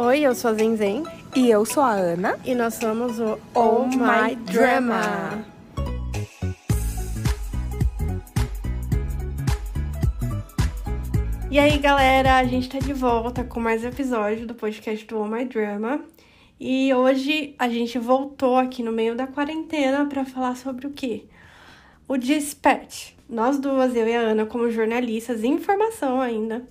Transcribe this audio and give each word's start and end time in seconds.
Oi, 0.00 0.20
eu 0.20 0.32
sou 0.32 0.52
a 0.52 0.54
Zenzen. 0.54 1.02
E 1.34 1.50
eu 1.50 1.64
sou 1.64 1.82
a 1.82 1.90
Ana. 1.90 2.38
E 2.44 2.54
nós 2.54 2.74
somos 2.74 3.18
o 3.18 3.36
Oh 3.52 3.84
My 3.84 4.36
Drama. 4.36 5.44
E 11.50 11.58
aí, 11.58 11.76
galera, 11.78 12.36
a 12.36 12.44
gente 12.44 12.68
tá 12.68 12.78
de 12.78 12.92
volta 12.92 13.42
com 13.42 13.58
mais 13.58 13.84
episódio 13.84 14.46
do 14.46 14.54
podcast 14.54 15.04
do 15.04 15.18
Oh 15.18 15.26
My 15.26 15.44
Drama. 15.44 16.00
E 16.60 16.94
hoje 16.94 17.56
a 17.58 17.68
gente 17.68 17.98
voltou 17.98 18.56
aqui 18.56 18.84
no 18.84 18.92
meio 18.92 19.16
da 19.16 19.26
quarentena 19.26 20.06
para 20.06 20.24
falar 20.24 20.56
sobre 20.56 20.86
o 20.86 20.92
quê? 20.92 21.24
O 22.06 22.16
Dispatch. 22.16 23.14
Nós 23.28 23.58
duas, 23.58 23.96
eu 23.96 24.06
e 24.06 24.14
a 24.14 24.20
Ana, 24.20 24.46
como 24.46 24.70
jornalistas 24.70 25.42
em 25.42 25.58
formação 25.58 26.20
ainda, 26.20 26.64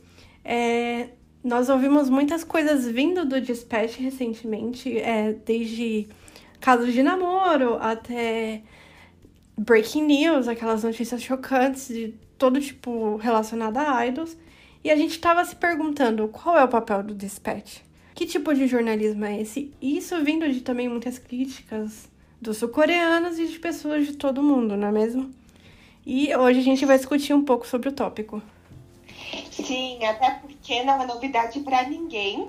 é, 0.45 1.09
nós 1.47 1.69
ouvimos 1.69 2.09
muitas 2.09 2.43
coisas 2.43 2.85
vindo 2.85 3.23
do 3.23 3.39
Dispatch 3.39 3.99
recentemente, 3.99 4.97
é, 4.99 5.31
desde 5.31 6.05
casos 6.59 6.91
de 6.91 7.01
namoro 7.01 7.77
até 7.79 8.61
breaking 9.57 10.03
news, 10.03 10.49
aquelas 10.49 10.83
notícias 10.83 11.23
chocantes 11.23 11.87
de 11.87 12.13
todo 12.37 12.59
tipo 12.59 13.15
relacionado 13.15 13.77
a 13.77 14.05
idols. 14.05 14.37
E 14.83 14.91
a 14.91 14.95
gente 14.97 15.11
estava 15.11 15.43
se 15.45 15.55
perguntando 15.55 16.27
qual 16.27 16.57
é 16.57 16.65
o 16.65 16.67
papel 16.67 17.01
do 17.01 17.15
Dispatch? 17.15 17.79
Que 18.13 18.25
tipo 18.25 18.53
de 18.53 18.67
jornalismo 18.67 19.23
é 19.23 19.41
esse? 19.41 19.71
Isso 19.81 20.21
vindo 20.21 20.51
de 20.51 20.59
também 20.59 20.89
muitas 20.89 21.17
críticas 21.17 22.09
dos 22.41 22.57
sul-coreanos 22.57 23.39
e 23.39 23.47
de 23.47 23.57
pessoas 23.57 24.05
de 24.05 24.17
todo 24.17 24.43
mundo, 24.43 24.75
não 24.75 24.89
é 24.89 24.91
mesmo? 24.91 25.31
E 26.05 26.35
hoje 26.35 26.59
a 26.59 26.63
gente 26.63 26.85
vai 26.85 26.97
discutir 26.97 27.33
um 27.33 27.45
pouco 27.45 27.65
sobre 27.65 27.87
o 27.87 27.93
tópico. 27.93 28.41
Sim, 29.65 30.03
até 30.05 30.31
porque 30.31 30.83
não 30.83 31.01
é 31.01 31.05
novidade 31.05 31.59
para 31.61 31.83
ninguém 31.83 32.47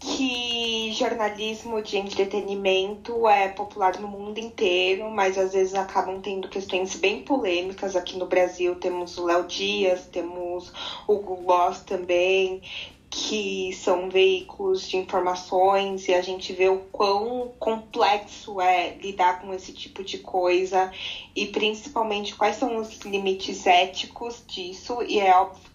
que 0.00 0.92
jornalismo 0.92 1.82
de 1.82 1.98
entretenimento 1.98 3.28
é 3.28 3.48
popular 3.48 3.98
no 4.00 4.08
mundo 4.08 4.38
inteiro, 4.38 5.10
mas 5.10 5.36
às 5.38 5.52
vezes 5.52 5.74
acabam 5.74 6.20
tendo 6.20 6.48
questões 6.48 6.96
bem 6.96 7.22
polêmicas. 7.22 7.94
Aqui 7.94 8.16
no 8.16 8.26
Brasil 8.26 8.74
temos 8.76 9.16
o 9.18 9.26
Léo 9.26 9.46
Dias, 9.46 10.06
temos 10.06 10.72
o 11.06 11.18
Google 11.18 11.74
também, 11.86 12.62
que 13.10 13.72
são 13.74 14.08
veículos 14.08 14.88
de 14.88 14.96
informações 14.96 16.08
e 16.08 16.14
a 16.14 16.22
gente 16.22 16.52
vê 16.52 16.68
o 16.68 16.78
quão 16.90 17.52
complexo 17.58 18.60
é 18.60 18.96
lidar 18.96 19.40
com 19.40 19.52
esse 19.52 19.72
tipo 19.72 20.02
de 20.02 20.18
coisa 20.18 20.90
e 21.36 21.46
principalmente 21.46 22.34
quais 22.34 22.56
são 22.56 22.76
os 22.76 22.98
limites 23.00 23.66
éticos 23.66 24.42
disso 24.46 25.02
e 25.02 25.20
é 25.20 25.34
óbvio 25.36 25.69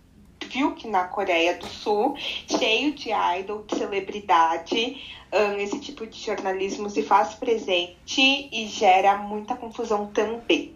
que 0.76 0.88
na 0.88 1.06
Coreia 1.06 1.56
do 1.56 1.68
Sul, 1.68 2.16
cheio 2.18 2.94
de 2.94 3.10
idol, 3.12 3.64
de 3.68 3.78
celebridade, 3.78 5.02
um, 5.34 5.58
esse 5.60 5.80
tipo 5.80 6.06
de 6.08 6.20
jornalismo 6.20 6.90
se 6.90 7.04
faz 7.04 7.34
presente 7.34 8.50
e 8.52 8.68
gera 8.68 9.18
muita 9.18 9.56
confusão 9.56 10.08
também. 10.08 10.74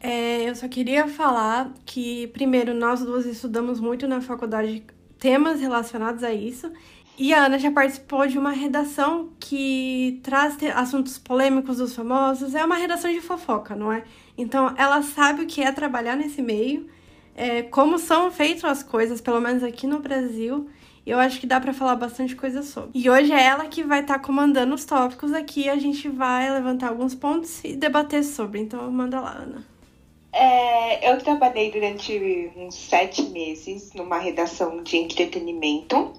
É, 0.00 0.48
eu 0.48 0.54
só 0.56 0.66
queria 0.66 1.06
falar 1.06 1.72
que, 1.86 2.26
primeiro, 2.28 2.74
nós 2.74 3.00
duas 3.00 3.24
estudamos 3.24 3.78
muito 3.78 4.08
na 4.08 4.20
faculdade 4.20 4.84
temas 5.18 5.60
relacionados 5.60 6.24
a 6.24 6.32
isso. 6.32 6.72
E 7.16 7.32
a 7.32 7.44
Ana 7.44 7.58
já 7.58 7.70
participou 7.70 8.26
de 8.26 8.36
uma 8.36 8.50
redação 8.50 9.30
que 9.38 10.18
traz 10.24 10.56
assuntos 10.74 11.18
polêmicos 11.18 11.76
dos 11.76 11.94
famosos. 11.94 12.54
É 12.54 12.64
uma 12.64 12.76
redação 12.76 13.12
de 13.12 13.20
fofoca, 13.20 13.76
não 13.76 13.92
é? 13.92 14.02
Então, 14.36 14.74
ela 14.76 15.02
sabe 15.02 15.42
o 15.42 15.46
que 15.46 15.62
é 15.62 15.70
trabalhar 15.70 16.16
nesse 16.16 16.42
meio 16.42 16.88
é, 17.34 17.62
como 17.62 17.98
são 17.98 18.30
feitas 18.30 18.64
as 18.64 18.82
coisas, 18.82 19.20
pelo 19.20 19.40
menos 19.40 19.62
aqui 19.62 19.86
no 19.86 20.00
Brasil. 20.00 20.68
Eu 21.04 21.18
acho 21.18 21.40
que 21.40 21.46
dá 21.46 21.60
para 21.60 21.72
falar 21.72 21.96
bastante 21.96 22.36
coisa 22.36 22.62
sobre. 22.62 22.90
E 22.94 23.10
hoje 23.10 23.32
é 23.32 23.42
ela 23.42 23.66
que 23.66 23.82
vai 23.82 24.00
estar 24.00 24.18
tá 24.18 24.24
comandando 24.24 24.72
os 24.72 24.84
tópicos 24.84 25.32
aqui. 25.32 25.68
A 25.68 25.76
gente 25.76 26.08
vai 26.08 26.48
levantar 26.50 26.90
alguns 26.90 27.14
pontos 27.14 27.62
e 27.64 27.74
debater 27.74 28.22
sobre. 28.22 28.60
Então, 28.60 28.88
manda 28.90 29.20
lá, 29.20 29.32
Ana. 29.32 29.66
É, 30.32 31.12
eu 31.12 31.18
trabalhei 31.18 31.70
durante 31.70 32.50
uns 32.56 32.74
sete 32.74 33.22
meses 33.22 33.92
numa 33.92 34.18
redação 34.18 34.82
de 34.82 34.96
entretenimento. 34.96 36.12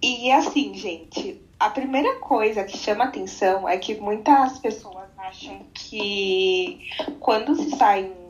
E 0.00 0.30
assim, 0.30 0.72
gente, 0.74 1.42
a 1.58 1.68
primeira 1.68 2.20
coisa 2.20 2.62
que 2.62 2.78
chama 2.78 3.04
atenção 3.04 3.68
é 3.68 3.76
que 3.76 3.96
muitas 3.96 4.58
pessoas 4.60 5.08
acham 5.18 5.66
que 5.74 6.88
quando 7.18 7.56
se 7.56 7.76
sai 7.76 8.04
um 8.04 8.27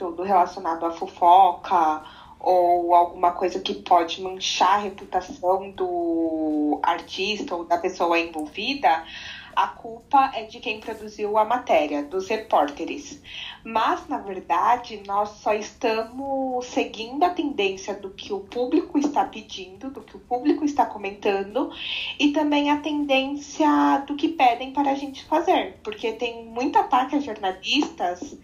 conteúdo 0.00 0.22
relacionado 0.22 0.86
à 0.86 0.90
fofoca 0.90 2.02
ou 2.38 2.94
alguma 2.94 3.32
coisa 3.32 3.60
que 3.60 3.74
pode 3.74 4.22
manchar 4.22 4.78
a 4.78 4.78
reputação 4.78 5.70
do 5.72 6.80
artista 6.82 7.54
ou 7.54 7.66
da 7.66 7.76
pessoa 7.76 8.18
envolvida, 8.18 9.04
a 9.54 9.66
culpa 9.66 10.30
é 10.34 10.44
de 10.44 10.58
quem 10.58 10.80
produziu 10.80 11.36
a 11.36 11.44
matéria, 11.44 12.02
dos 12.02 12.28
repórteres. 12.28 13.20
Mas, 13.62 14.08
na 14.08 14.16
verdade, 14.16 15.02
nós 15.06 15.28
só 15.42 15.52
estamos 15.52 16.64
seguindo 16.66 17.22
a 17.24 17.30
tendência 17.30 17.92
do 17.92 18.08
que 18.08 18.32
o 18.32 18.40
público 18.40 18.96
está 18.96 19.24
pedindo, 19.24 19.90
do 19.90 20.00
que 20.00 20.16
o 20.16 20.20
público 20.20 20.64
está 20.64 20.86
comentando, 20.86 21.70
e 22.18 22.32
também 22.32 22.70
a 22.70 22.78
tendência 22.78 24.02
do 24.06 24.16
que 24.16 24.28
pedem 24.28 24.72
para 24.72 24.92
a 24.92 24.94
gente 24.94 25.24
fazer. 25.26 25.78
Porque 25.82 26.12
tem 26.12 26.46
muito 26.46 26.78
ataque 26.78 27.16
a 27.16 27.20
jornalistas 27.20 28.38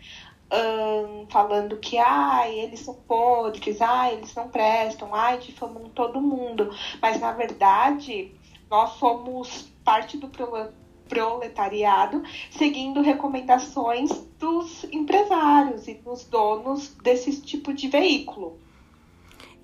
um, 0.53 1.27
falando 1.29 1.77
que 1.79 1.99
ai, 1.99 2.59
eles 2.59 2.81
são 2.81 2.95
podres, 2.95 3.81
ai, 3.81 4.15
eles 4.15 4.35
não 4.35 4.49
prestam, 4.49 5.15
ai, 5.15 5.39
difamam 5.39 5.89
todo 5.91 6.21
mundo. 6.21 6.71
Mas 7.01 7.21
na 7.21 7.33
verdade, 7.33 8.33
nós 8.71 8.91
somos 8.93 9.73
parte 9.85 10.17
do 10.17 10.29
proletariado 11.09 12.23
seguindo 12.51 13.01
recomendações 13.01 14.11
dos 14.39 14.85
empresários 14.93 15.87
e 15.89 15.95
dos 15.95 16.25
donos 16.25 16.95
desse 17.03 17.41
tipo 17.41 17.73
de 17.73 17.89
veículo. 17.89 18.59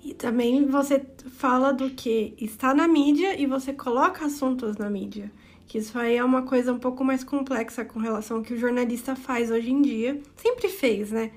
E 0.03 0.13
também 0.13 0.65
você 0.65 1.05
fala 1.37 1.71
do 1.71 1.89
que 1.89 2.33
está 2.37 2.73
na 2.73 2.87
mídia 2.87 3.39
e 3.39 3.45
você 3.45 3.71
coloca 3.71 4.25
assuntos 4.25 4.75
na 4.77 4.89
mídia 4.89 5.31
que 5.73 5.79
isso 5.79 5.97
aí 5.97 6.17
é 6.17 6.23
uma 6.23 6.43
coisa 6.43 6.71
um 6.71 6.77
pouco 6.77 7.03
mais 7.03 7.23
complexa 7.23 7.83
com 7.83 7.97
relação 7.97 8.37
ao 8.37 8.43
que 8.43 8.53
o 8.53 8.57
jornalista 8.59 9.15
faz 9.15 9.49
hoje 9.49 9.71
em 9.71 9.81
dia, 9.81 10.21
sempre 10.35 10.69
fez, 10.69 11.09
né? 11.09 11.31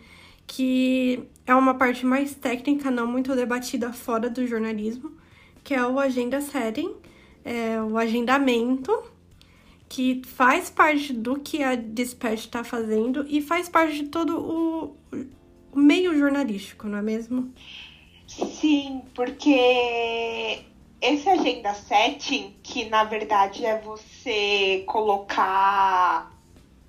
Que 0.46 1.26
é 1.46 1.54
uma 1.54 1.72
parte 1.72 2.04
mais 2.04 2.34
técnica, 2.34 2.90
não 2.90 3.06
muito 3.06 3.34
debatida 3.34 3.94
fora 3.94 4.28
do 4.28 4.46
jornalismo, 4.46 5.10
que 5.64 5.72
é 5.72 5.82
o 5.86 5.98
agenda 5.98 6.42
setting, 6.42 6.96
é 7.46 7.80
o 7.80 7.96
agendamento, 7.96 8.92
que 9.88 10.20
faz 10.26 10.68
parte 10.68 11.14
do 11.14 11.40
que 11.40 11.62
a 11.62 11.74
Dispatch 11.74 12.40
está 12.40 12.62
fazendo 12.62 13.24
e 13.30 13.40
faz 13.40 13.70
parte 13.70 14.02
de 14.02 14.08
todo 14.10 14.38
o, 14.38 14.96
o 15.72 15.78
meio 15.78 16.14
jornalístico, 16.14 16.86
não 16.86 16.98
é 16.98 17.02
mesmo? 17.02 17.50
Sim, 18.28 19.00
porque 19.14 20.62
esse 21.00 21.28
agenda 21.28 21.74
setting, 21.74 22.56
que 22.62 22.88
na 22.88 23.04
verdade 23.04 23.64
é 23.64 23.78
você 23.80 24.84
colocar 24.86 26.32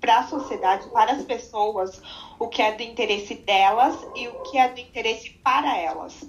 para 0.00 0.20
a 0.20 0.26
sociedade, 0.26 0.88
para 0.88 1.12
as 1.12 1.24
pessoas, 1.24 2.00
o 2.38 2.48
que 2.48 2.62
é 2.62 2.72
do 2.72 2.82
interesse 2.82 3.34
delas 3.34 3.96
e 4.14 4.28
o 4.28 4.42
que 4.42 4.56
é 4.56 4.68
do 4.68 4.80
interesse 4.80 5.30
para 5.42 5.76
elas. 5.76 6.28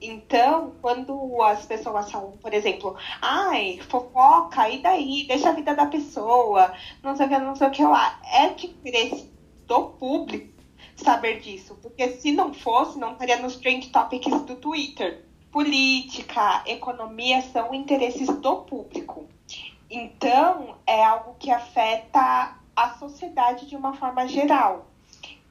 Então, 0.00 0.74
quando 0.80 1.42
as 1.42 1.66
pessoas 1.66 2.10
falam, 2.10 2.32
por 2.38 2.54
exemplo, 2.54 2.96
ai, 3.20 3.80
fofoca, 3.88 4.68
e 4.70 4.78
daí? 4.78 5.24
Deixa 5.26 5.50
a 5.50 5.52
vida 5.52 5.74
da 5.74 5.86
pessoa, 5.86 6.72
não 7.02 7.16
sei 7.16 7.26
o 7.26 7.28
que, 7.28 7.38
não 7.38 7.56
sei 7.56 7.66
o 7.66 7.70
que 7.70 7.82
lá. 7.82 8.20
É 8.32 8.48
de 8.50 8.66
interesse 8.66 9.30
do 9.66 9.90
público 9.90 10.54
saber 10.96 11.40
disso. 11.40 11.76
Porque 11.82 12.08
se 12.12 12.30
não 12.30 12.54
fosse, 12.54 12.98
não 12.98 13.12
estaria 13.12 13.38
nos 13.38 13.56
trend 13.56 13.90
topics 13.90 14.42
do 14.42 14.54
Twitter 14.56 15.27
política, 15.58 16.62
economia 16.66 17.42
são 17.42 17.74
interesses 17.74 18.28
do 18.28 18.58
público. 18.58 19.26
Então, 19.90 20.76
é 20.86 21.02
algo 21.02 21.34
que 21.36 21.50
afeta 21.50 22.54
a 22.76 22.90
sociedade 22.90 23.66
de 23.66 23.74
uma 23.74 23.92
forma 23.92 24.28
geral. 24.28 24.86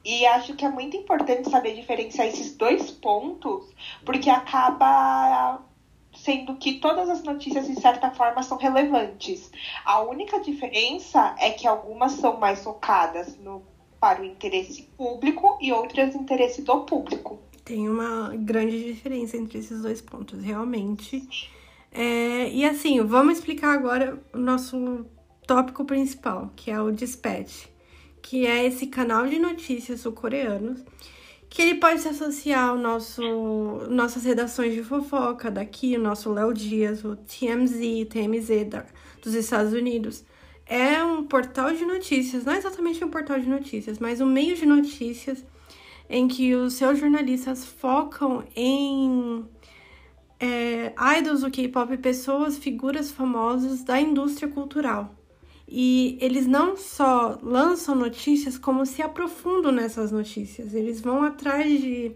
E 0.02 0.24
acho 0.24 0.54
que 0.54 0.64
é 0.64 0.68
muito 0.70 0.96
importante 0.96 1.50
saber 1.50 1.74
diferenciar 1.74 2.26
esses 2.26 2.56
dois 2.56 2.90
pontos, 2.90 3.66
porque 4.02 4.30
acaba 4.30 5.60
sendo 6.16 6.54
que 6.54 6.78
todas 6.78 7.10
as 7.10 7.22
notícias, 7.22 7.66
de 7.66 7.78
certa 7.78 8.10
forma, 8.10 8.42
são 8.42 8.56
relevantes. 8.56 9.52
A 9.84 10.00
única 10.00 10.40
diferença 10.40 11.34
é 11.38 11.50
que 11.50 11.66
algumas 11.66 12.12
são 12.12 12.38
mais 12.38 12.64
focadas 12.64 13.36
no, 13.36 13.62
para 14.00 14.22
o 14.22 14.24
interesse 14.24 14.84
público 14.96 15.58
e 15.60 15.70
outras 15.70 16.14
interesse 16.14 16.62
do 16.62 16.80
público. 16.86 17.46
Tem 17.68 17.86
uma 17.86 18.34
grande 18.34 18.82
diferença 18.82 19.36
entre 19.36 19.58
esses 19.58 19.82
dois 19.82 20.00
pontos, 20.00 20.42
realmente. 20.42 21.28
É, 21.92 22.50
e 22.50 22.64
assim, 22.64 23.00
vamos 23.02 23.34
explicar 23.34 23.74
agora 23.74 24.18
o 24.32 24.38
nosso 24.38 25.04
tópico 25.46 25.84
principal, 25.84 26.50
que 26.56 26.70
é 26.70 26.80
o 26.80 26.90
Dispatch, 26.90 27.66
que 28.22 28.46
é 28.46 28.64
esse 28.66 28.86
canal 28.86 29.26
de 29.26 29.38
notícias 29.38 30.00
sul-coreanos 30.00 30.82
que 31.50 31.62
ele 31.62 31.74
pode 31.76 32.00
se 32.00 32.08
associar 32.08 32.70
ao 32.70 32.78
nosso 32.78 33.22
nossas 33.90 34.24
redações 34.24 34.74
de 34.74 34.82
fofoca 34.82 35.50
daqui, 35.50 35.96
o 35.96 36.00
nosso 36.00 36.32
Léo 36.32 36.52
Dias, 36.52 37.04
o 37.04 37.16
TMZ, 37.16 38.06
TMZ 38.08 38.68
da, 38.68 38.86
dos 39.22 39.34
Estados 39.34 39.72
Unidos. 39.72 40.24
É 40.66 41.02
um 41.02 41.24
portal 41.24 41.72
de 41.72 41.84
notícias, 41.86 42.44
não 42.44 42.52
é 42.52 42.58
exatamente 42.58 43.02
um 43.02 43.08
portal 43.08 43.38
de 43.40 43.48
notícias, 43.48 43.98
mas 43.98 44.20
um 44.20 44.26
meio 44.26 44.54
de 44.54 44.66
notícias 44.66 45.42
em 46.08 46.26
que 46.26 46.54
os 46.54 46.74
seus 46.74 46.98
jornalistas 46.98 47.64
focam 47.64 48.44
em 48.56 49.44
é, 50.40 50.92
idols 51.18 51.42
do 51.42 51.50
K-pop, 51.50 51.96
pessoas, 51.98 52.56
figuras 52.56 53.10
famosas 53.10 53.82
da 53.82 54.00
indústria 54.00 54.48
cultural. 54.48 55.14
E 55.68 56.16
eles 56.20 56.46
não 56.46 56.76
só 56.76 57.38
lançam 57.42 57.94
notícias, 57.94 58.56
como 58.56 58.86
se 58.86 59.02
aprofundam 59.02 59.70
nessas 59.70 60.10
notícias. 60.10 60.72
Eles 60.72 61.00
vão 61.00 61.22
atrás 61.22 61.80
de, 61.80 62.12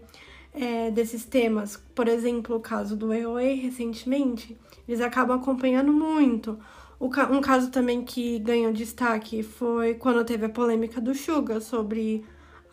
é, 0.53 0.89
desses 0.89 1.23
temas. 1.23 1.77
Por 1.93 2.07
exemplo, 2.07 2.55
o 2.55 2.59
caso 2.59 2.95
do 2.95 3.13
EOA 3.13 3.55
recentemente, 3.55 4.57
eles 4.87 5.01
acabam 5.01 5.37
acompanhando 5.37 5.93
muito. 5.93 6.57
Um 6.99 7.41
caso 7.41 7.69
também 7.69 8.03
que 8.03 8.39
ganhou 8.39 8.71
destaque 8.71 9.43
foi 9.43 9.93
quando 9.95 10.23
teve 10.23 10.45
a 10.45 10.49
polêmica 10.49 11.01
do 11.01 11.13
Suga 11.13 11.59
sobre 11.59 12.23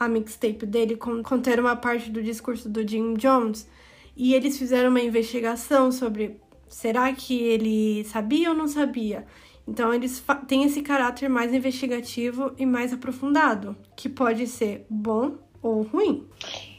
a 0.01 0.09
mixtape 0.09 0.65
dele 0.65 0.97
conter 0.97 1.61
uma 1.61 1.77
parte 1.77 2.11
do 2.11 2.23
discurso 2.23 2.71
do 2.71 2.89
Jim 2.89 3.13
Jones. 3.15 3.69
E 4.17 4.35
eles 4.35 4.59
fizeram 4.59 4.89
uma 4.89 5.03
investigação 5.03 5.93
sobre 5.93 6.41
será 6.67 7.13
que 7.13 7.39
ele 7.39 8.03
sabia 8.05 8.49
ou 8.49 8.57
não 8.57 8.67
sabia. 8.67 9.27
Então, 9.69 9.93
eles 9.93 10.25
têm 10.49 10.65
esse 10.65 10.81
caráter 10.81 11.29
mais 11.29 11.53
investigativo 11.53 12.53
e 12.57 12.65
mais 12.65 12.95
aprofundado, 12.95 13.77
que 13.95 14.09
pode 14.09 14.47
ser 14.47 14.87
bom 14.89 15.37
ou 15.63 15.83
ruim. 15.83 16.27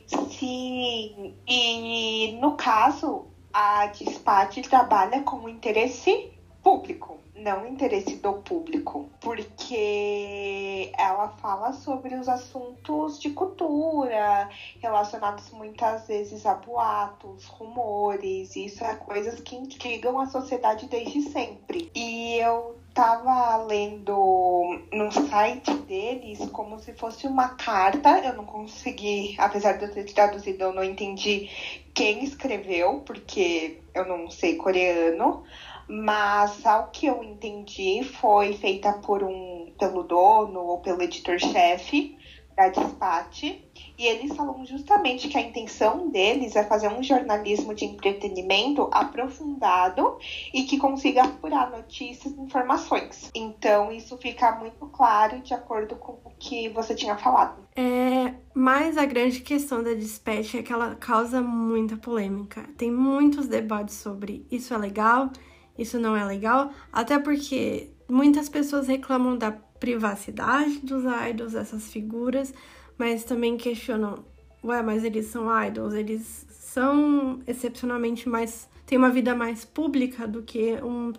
Sim, 0.07 1.35
e 1.47 2.37
no 2.41 2.57
caso, 2.57 3.27
a 3.53 3.85
Dispatch 3.87 4.57
trabalha 4.67 5.21
com 5.21 5.47
interesse 5.47 6.31
público 6.61 7.20
não 7.35 7.65
interesse 7.65 8.17
do 8.17 8.33
público, 8.33 9.09
porque 9.19 10.91
ela 10.97 11.29
fala 11.41 11.73
sobre 11.73 12.15
os 12.15 12.27
assuntos 12.27 13.19
de 13.19 13.31
cultura 13.31 14.49
relacionados 14.79 15.49
muitas 15.51 16.07
vezes 16.07 16.45
a 16.45 16.55
boatos, 16.55 17.45
rumores, 17.45 18.55
isso 18.55 18.83
é 18.83 18.95
coisas 18.95 19.39
que 19.39 19.55
intrigam 19.55 20.19
a 20.19 20.25
sociedade 20.27 20.87
desde 20.87 21.21
sempre. 21.23 21.89
E 21.95 22.37
eu 22.37 22.75
tava 22.93 23.55
lendo 23.63 24.81
no 24.91 25.11
site 25.11 25.73
deles 25.73 26.39
como 26.51 26.77
se 26.79 26.93
fosse 26.93 27.25
uma 27.25 27.49
carta, 27.49 28.19
eu 28.19 28.33
não 28.33 28.45
consegui, 28.45 29.35
apesar 29.37 29.73
de 29.73 29.85
eu 29.85 29.93
ter 29.93 30.03
traduzido, 30.05 30.65
eu 30.65 30.73
não 30.73 30.83
entendi 30.83 31.49
quem 31.93 32.23
escreveu, 32.23 33.01
porque 33.05 33.79
eu 33.93 34.05
não 34.05 34.29
sei 34.29 34.55
coreano 34.55 35.43
mas 35.91 36.65
ao 36.65 36.87
que 36.87 37.05
eu 37.05 37.21
entendi 37.21 38.01
foi 38.01 38.53
feita 38.53 38.93
por 38.93 39.21
um 39.23 39.73
pelo 39.77 40.03
dono 40.03 40.61
ou 40.61 40.79
pelo 40.79 41.01
editor-chefe 41.01 42.17
da 42.55 42.69
Despate 42.69 43.67
e 43.97 44.05
eles 44.05 44.33
falam 44.35 44.65
justamente 44.65 45.27
que 45.27 45.37
a 45.37 45.41
intenção 45.41 46.09
deles 46.09 46.55
é 46.55 46.63
fazer 46.63 46.87
um 46.87 47.03
jornalismo 47.03 47.73
de 47.73 47.83
entretenimento 47.83 48.89
aprofundado 48.91 50.17
e 50.53 50.63
que 50.63 50.77
consiga 50.77 51.23
apurar 51.23 51.69
notícias 51.69 52.33
e 52.33 52.39
informações. 52.39 53.29
Então 53.35 53.91
isso 53.91 54.17
fica 54.17 54.55
muito 54.55 54.85
claro 54.87 55.41
de 55.41 55.53
acordo 55.53 55.95
com 55.97 56.13
o 56.23 56.31
que 56.39 56.69
você 56.69 56.95
tinha 56.95 57.17
falado. 57.17 57.67
É, 57.75 58.33
mas 58.53 58.97
a 58.97 59.05
grande 59.05 59.41
questão 59.41 59.83
da 59.83 59.93
Dispatch 59.93 60.55
é 60.55 60.63
que 60.63 60.71
ela 60.71 60.95
causa 60.95 61.41
muita 61.41 61.97
polêmica. 61.97 62.63
Tem 62.77 62.89
muitos 62.89 63.47
debates 63.47 63.95
sobre 63.95 64.45
isso 64.49 64.73
é 64.73 64.77
legal, 64.77 65.29
isso 65.77 65.99
não 65.99 66.15
é 66.15 66.23
legal, 66.25 66.71
até 66.91 67.17
porque 67.17 67.89
muitas 68.09 68.49
pessoas 68.49 68.87
reclamam 68.87 69.37
da 69.37 69.51
privacidade 69.51 70.79
dos 70.79 71.03
idols, 71.29 71.53
dessas 71.53 71.87
figuras, 71.91 72.53
mas 72.97 73.23
também 73.23 73.57
questionam, 73.57 74.23
ué, 74.63 74.81
mas 74.83 75.03
eles 75.03 75.25
são 75.25 75.47
idols, 75.65 75.93
eles 75.93 76.45
são 76.49 77.39
excepcionalmente 77.47 78.29
mais. 78.29 78.69
têm 78.85 78.97
uma 78.97 79.09
vida 79.09 79.35
mais 79.35 79.65
pública 79.65 80.27
do 80.27 80.43
que 80.43 80.75
um, 80.83 81.11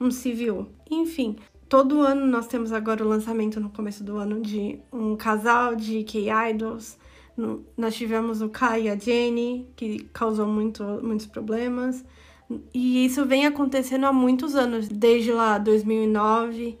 um 0.00 0.10
civil. 0.10 0.66
Enfim, 0.90 1.36
todo 1.68 2.00
ano 2.00 2.26
nós 2.26 2.48
temos 2.48 2.72
agora 2.72 3.04
o 3.04 3.08
lançamento 3.08 3.60
no 3.60 3.70
começo 3.70 4.02
do 4.02 4.16
ano 4.16 4.40
de 4.40 4.80
um 4.92 5.14
casal 5.16 5.76
de 5.76 6.02
K-idols. 6.02 6.98
Nós 7.76 7.94
tivemos 7.94 8.42
o 8.42 8.48
Kai 8.48 8.82
e 8.82 8.88
a 8.90 8.96
Jenny, 8.96 9.68
que 9.76 10.00
causou 10.12 10.46
muito, 10.46 10.82
muitos 11.02 11.26
problemas. 11.26 12.04
E 12.74 13.04
isso 13.04 13.24
vem 13.26 13.46
acontecendo 13.46 14.06
há 14.06 14.12
muitos 14.12 14.54
anos, 14.54 14.88
desde 14.88 15.32
lá 15.32 15.58
2009, 15.58 16.78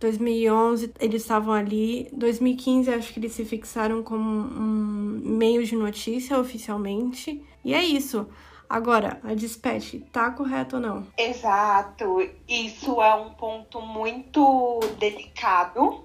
2011 0.00 0.92
eles 0.98 1.22
estavam 1.22 1.54
ali, 1.54 2.08
2015 2.12 2.90
acho 2.90 3.12
que 3.12 3.20
eles 3.20 3.32
se 3.32 3.44
fixaram 3.44 4.02
como 4.02 4.24
um 4.24 5.20
meio 5.24 5.64
de 5.64 5.76
notícia 5.76 6.38
oficialmente. 6.38 7.42
E 7.64 7.72
é 7.72 7.82
isso. 7.84 8.26
Agora, 8.68 9.20
a 9.22 9.34
dispatch 9.34 10.00
tá 10.10 10.30
correto 10.30 10.76
ou 10.76 10.82
não? 10.82 11.06
Exato. 11.16 12.26
Isso 12.48 13.00
é 13.02 13.14
um 13.14 13.30
ponto 13.30 13.80
muito 13.82 14.80
delicado, 14.98 16.04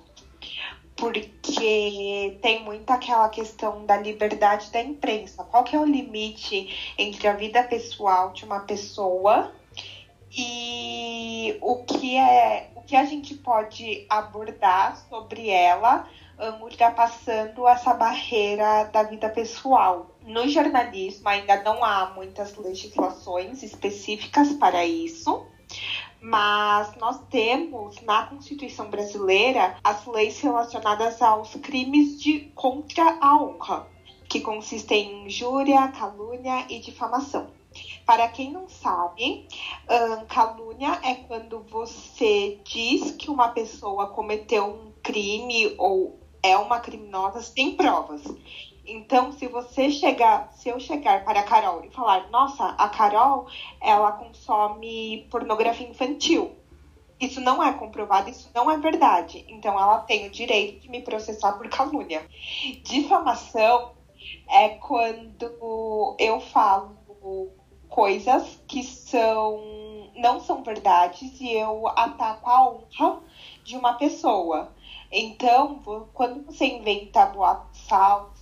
porque 0.98 2.38
tem 2.42 2.64
muito 2.64 2.90
aquela 2.92 3.30
questão 3.30 3.86
da 3.86 3.98
liberdade 3.98 4.72
da 4.72 4.82
imprensa. 4.82 5.44
Qual 5.44 5.64
que 5.64 5.76
é 5.76 5.80
o 5.80 5.86
limite 5.86 6.94
entre 6.98 7.28
a 7.28 7.34
vida 7.34 7.64
pessoal 7.64 8.34
de 8.34 8.44
uma 8.44 8.62
pessoa 8.62 9.54
e 10.36 11.58
o 11.62 11.84
que 11.84 12.18
é 12.18 12.72
o 12.76 12.82
que 12.82 12.96
a 12.96 13.06
gente 13.06 13.36
pode 13.36 14.06
abordar 14.10 14.98
sobre 15.10 15.50
ela 15.50 16.08
ultrapassando 16.62 17.68
essa 17.68 17.94
barreira 17.94 18.84
da 18.86 19.04
vida 19.04 19.30
pessoal. 19.30 20.12
No 20.22 20.48
jornalismo 20.48 21.28
ainda 21.28 21.62
não 21.64 21.84
há 21.84 22.12
muitas 22.14 22.56
legislações 22.56 23.64
específicas 23.64 24.54
para 24.54 24.86
isso 24.86 25.46
mas 26.22 26.96
nós 26.98 27.20
temos 27.30 28.02
na 28.02 28.26
Constituição 28.28 28.90
brasileira 28.90 29.78
as 29.84 30.06
leis 30.06 30.40
relacionadas 30.40 31.22
aos 31.22 31.54
crimes 31.56 32.22
de 32.22 32.52
contra 32.56 33.18
a 33.22 33.42
honra, 33.42 33.88
que 34.30 34.42
consistem 34.42 35.12
em 35.12 35.26
injúria, 35.28 35.88
calúnia 35.90 36.66
e 36.70 36.80
difamação. 36.80 37.48
Para 38.06 38.28
quem 38.28 38.52
não 38.52 38.68
sabe, 38.68 39.48
calúnia 40.30 41.00
é 41.04 41.16
quando 41.16 41.60
você 41.70 42.60
diz 42.64 43.12
que 43.12 43.30
uma 43.30 43.50
pessoa 43.50 44.08
cometeu 44.08 44.66
um 44.66 44.92
crime 45.04 45.76
ou 45.78 46.20
é 46.42 46.58
uma 46.58 46.80
criminosa 46.80 47.42
sem 47.42 47.76
provas. 47.76 48.24
Então, 48.88 49.34
se 49.34 49.48
você 49.48 49.92
chegar, 49.92 50.52
se 50.54 50.70
eu 50.70 50.80
chegar 50.80 51.26
para 51.26 51.42
a 51.42 51.44
Carol 51.44 51.84
e 51.84 51.90
falar, 51.90 52.30
nossa, 52.30 52.64
a 52.64 52.88
Carol, 52.88 53.48
ela 53.82 54.14
consome 54.14 55.28
pornografia 55.30 55.88
infantil. 55.88 56.56
Isso 57.20 57.42
não 57.42 57.62
é 57.62 57.74
comprovado, 57.74 58.30
isso 58.30 58.50
não 58.56 58.72
é 58.72 58.78
verdade. 58.78 59.44
Então, 59.50 59.78
ela 59.78 60.00
tem 60.00 60.28
o 60.28 60.32
direito 60.32 60.80
de 60.82 60.90
me 60.90 61.02
processar 61.02 61.54
por 61.54 61.68
calúnia. 61.68 62.26
Difamação 62.84 63.92
é 64.50 64.70
quando 64.70 66.16
eu 66.18 66.40
falo 66.40 66.98
coisas 67.90 68.62
que 68.68 68.84
são 68.84 69.60
não 70.16 70.40
são 70.40 70.64
verdades 70.64 71.40
e 71.40 71.54
eu 71.54 71.88
ataco 71.90 72.50
a 72.50 72.70
honra 72.70 73.20
de 73.64 73.76
uma 73.78 73.94
pessoa. 73.94 74.72
Então, 75.12 76.08
quando 76.14 76.46
você 76.46 76.66
inventa 76.66 77.26
boatos 77.28 77.88
falsos, 77.88 78.37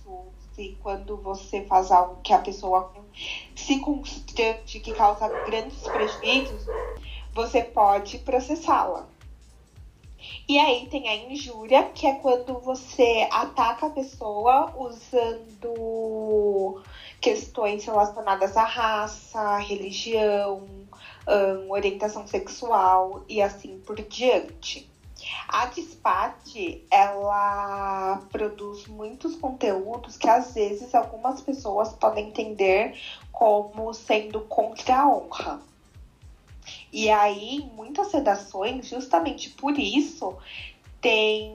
e 0.58 0.76
quando 0.82 1.16
você 1.16 1.64
faz 1.66 1.90
algo 1.90 2.20
que 2.22 2.32
a 2.32 2.38
pessoa 2.38 2.90
se 3.54 3.80
constante, 3.80 4.80
que 4.80 4.92
causa 4.92 5.28
grandes 5.44 5.82
prejuízos, 5.82 6.66
você 7.32 7.62
pode 7.62 8.18
processá-la. 8.18 9.06
E 10.48 10.58
aí 10.58 10.88
tem 10.88 11.08
a 11.08 11.14
injúria, 11.14 11.84
que 11.94 12.06
é 12.06 12.14
quando 12.14 12.58
você 12.60 13.28
ataca 13.30 13.86
a 13.86 13.90
pessoa 13.90 14.72
usando 14.76 16.80
questões 17.20 17.84
relacionadas 17.84 18.56
à 18.56 18.64
raça, 18.64 19.58
religião, 19.58 20.66
orientação 21.68 22.26
sexual 22.26 23.24
e 23.28 23.42
assim 23.42 23.78
por 23.80 23.96
diante. 23.96 24.88
A 25.48 25.66
Dispatch, 25.66 26.80
ela 26.90 28.20
produz 28.30 28.86
muitos 28.86 29.36
conteúdos 29.36 30.16
que 30.16 30.28
às 30.28 30.54
vezes 30.54 30.94
algumas 30.94 31.40
pessoas 31.40 31.92
podem 31.92 32.28
entender 32.28 32.94
como 33.32 33.92
sendo 33.94 34.40
contra 34.42 35.00
a 35.00 35.08
honra. 35.08 35.60
E 36.92 37.10
aí, 37.10 37.60
muitas 37.74 38.12
redações, 38.12 38.88
justamente 38.88 39.50
por 39.50 39.78
isso, 39.78 40.34
tem 41.00 41.52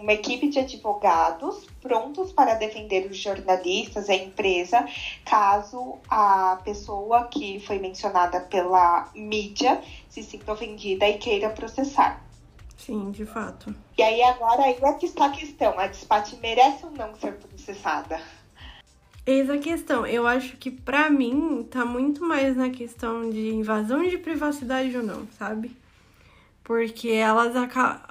uma 0.00 0.12
equipe 0.12 0.48
de 0.48 0.58
advogados 0.58 1.64
prontos 1.80 2.32
para 2.32 2.54
defender 2.54 3.06
os 3.06 3.16
jornalistas, 3.16 4.08
a 4.08 4.14
empresa, 4.14 4.84
caso 5.24 5.98
a 6.08 6.58
pessoa 6.64 7.24
que 7.24 7.58
foi 7.60 7.78
mencionada 7.78 8.40
pela 8.40 9.08
mídia 9.14 9.80
se 10.08 10.22
sinta 10.22 10.52
ofendida 10.52 11.08
e 11.08 11.14
queira 11.14 11.48
processar. 11.50 12.21
Sim, 12.84 13.12
de 13.12 13.24
fato. 13.24 13.72
E 13.96 14.02
aí 14.02 14.20
agora 14.22 14.62
aí 14.64 14.76
é 14.82 14.92
que 14.94 15.06
está 15.06 15.26
a 15.26 15.30
questão, 15.30 15.78
a 15.78 15.86
Dispatch 15.86 16.32
merece 16.40 16.84
ou 16.84 16.90
não 16.90 17.14
ser 17.14 17.34
processada? 17.34 18.20
Eis 19.24 19.48
a 19.48 19.58
questão. 19.58 20.04
Eu 20.04 20.26
acho 20.26 20.56
que 20.56 20.68
para 20.68 21.08
mim 21.08 21.66
tá 21.70 21.84
muito 21.84 22.24
mais 22.24 22.56
na 22.56 22.70
questão 22.70 23.30
de 23.30 23.50
invasão 23.50 24.02
de 24.08 24.18
privacidade 24.18 24.96
ou 24.96 25.02
não, 25.04 25.28
sabe? 25.38 25.76
Porque 26.64 27.08
elas 27.10 27.54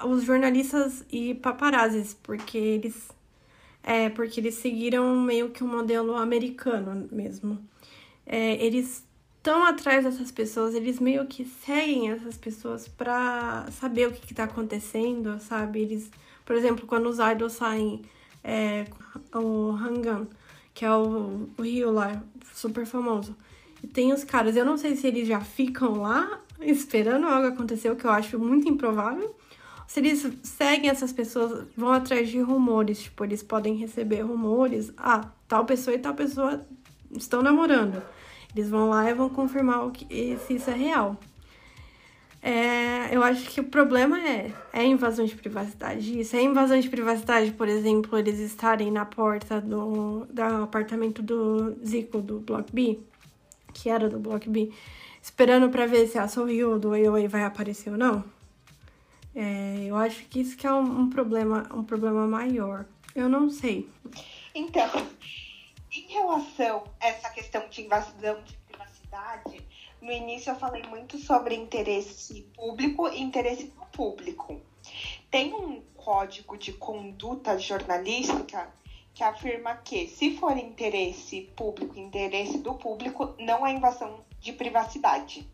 os 0.06 0.24
jornalistas 0.24 1.04
e 1.12 1.34
paparazzis, 1.34 2.14
porque 2.14 2.56
eles 2.56 3.10
é 3.82 4.08
porque 4.08 4.40
eles 4.40 4.54
seguiram 4.54 5.20
meio 5.20 5.50
que 5.50 5.62
um 5.62 5.68
modelo 5.68 6.16
americano 6.16 7.08
mesmo. 7.12 7.58
É, 8.24 8.54
eles 8.64 9.04
estão 9.42 9.64
atrás 9.64 10.04
dessas 10.04 10.30
pessoas, 10.30 10.72
eles 10.72 11.00
meio 11.00 11.26
que 11.26 11.44
seguem 11.44 12.12
essas 12.12 12.36
pessoas 12.36 12.86
pra 12.86 13.66
saber 13.72 14.06
o 14.06 14.12
que, 14.12 14.24
que 14.24 14.32
tá 14.32 14.44
acontecendo, 14.44 15.36
sabe? 15.40 15.80
Eles, 15.80 16.08
por 16.46 16.54
exemplo, 16.54 16.86
quando 16.86 17.06
os 17.08 17.18
idols 17.18 17.54
saem, 17.54 18.02
é, 18.44 18.84
o 19.34 19.72
Hangan, 19.72 20.28
que 20.72 20.84
é 20.84 20.94
o, 20.94 21.48
o 21.58 21.62
Rio 21.62 21.90
lá, 21.90 22.22
super 22.54 22.86
famoso. 22.86 23.36
E 23.82 23.88
tem 23.88 24.12
os 24.12 24.22
caras, 24.22 24.54
eu 24.54 24.64
não 24.64 24.76
sei 24.76 24.94
se 24.94 25.08
eles 25.08 25.26
já 25.26 25.40
ficam 25.40 26.02
lá 26.02 26.40
esperando 26.60 27.26
algo 27.26 27.48
acontecer, 27.48 27.90
o 27.90 27.96
que 27.96 28.04
eu 28.04 28.12
acho 28.12 28.38
muito 28.38 28.68
improvável. 28.68 29.34
Se 29.88 29.98
eles 29.98 30.24
seguem 30.44 30.88
essas 30.88 31.12
pessoas, 31.12 31.66
vão 31.76 31.90
atrás 31.90 32.28
de 32.28 32.40
rumores, 32.40 33.00
tipo, 33.00 33.24
eles 33.24 33.42
podem 33.42 33.74
receber 33.74 34.20
rumores, 34.20 34.92
ah, 34.96 35.32
tal 35.48 35.64
pessoa 35.64 35.96
e 35.96 35.98
tal 35.98 36.14
pessoa 36.14 36.64
estão 37.10 37.42
namorando. 37.42 38.00
Eles 38.54 38.68
vão 38.68 38.90
lá 38.90 39.08
e 39.10 39.14
vão 39.14 39.28
confirmar 39.28 39.86
o 39.86 39.90
que, 39.90 40.36
se 40.46 40.54
isso 40.54 40.70
é 40.70 40.74
real. 40.74 41.16
É, 42.42 43.14
eu 43.14 43.22
acho 43.22 43.48
que 43.48 43.60
o 43.60 43.64
problema 43.64 44.18
é, 44.20 44.52
é 44.72 44.84
invasão 44.84 45.24
de 45.24 45.34
privacidade. 45.36 46.18
Isso 46.18 46.34
é 46.34 46.42
invasão 46.42 46.78
de 46.80 46.88
privacidade, 46.88 47.52
por 47.52 47.68
exemplo, 47.68 48.18
eles 48.18 48.40
estarem 48.40 48.90
na 48.90 49.04
porta 49.04 49.60
do, 49.60 50.26
do 50.26 50.42
apartamento 50.42 51.22
do 51.22 51.76
Zico, 51.86 52.20
do 52.20 52.40
Block 52.40 52.72
B, 52.72 52.98
que 53.72 53.88
era 53.88 54.08
do 54.08 54.18
Block 54.18 54.48
B, 54.48 54.72
esperando 55.22 55.70
para 55.70 55.86
ver 55.86 56.08
se 56.08 56.18
a 56.18 56.26
Sorriu 56.26 56.80
do 56.80 56.92
AOA 56.94 57.28
vai 57.28 57.44
aparecer 57.44 57.90
ou 57.90 57.96
não. 57.96 58.24
É, 59.34 59.84
eu 59.86 59.96
acho 59.96 60.24
que 60.24 60.40
isso 60.40 60.56
que 60.56 60.66
é 60.66 60.72
um, 60.72 61.00
um, 61.02 61.08
problema, 61.08 61.66
um 61.72 61.84
problema 61.84 62.26
maior. 62.26 62.84
Eu 63.14 63.28
não 63.28 63.48
sei. 63.48 63.88
Então, 64.52 64.90
em 65.94 66.06
relação 66.08 66.84
a 67.00 67.08
essa 67.08 67.28
questão 67.30 67.68
de 67.68 67.82
invasão 67.82 68.42
de 68.42 68.56
privacidade, 68.66 69.66
no 70.00 70.10
início 70.10 70.50
eu 70.50 70.56
falei 70.56 70.82
muito 70.84 71.18
sobre 71.18 71.54
interesse 71.54 72.42
público 72.56 73.08
e 73.08 73.20
interesse 73.20 73.64
do 73.64 73.84
público. 73.92 74.60
Tem 75.30 75.52
um 75.52 75.82
código 75.94 76.56
de 76.56 76.72
conduta 76.72 77.58
jornalística 77.58 78.72
que 79.14 79.22
afirma 79.22 79.76
que, 79.76 80.08
se 80.08 80.36
for 80.38 80.56
interesse 80.56 81.42
público, 81.54 81.98
interesse 81.98 82.58
do 82.58 82.74
público, 82.74 83.34
não 83.38 83.64
há 83.64 83.70
invasão 83.70 84.24
de 84.40 84.52
privacidade. 84.52 85.46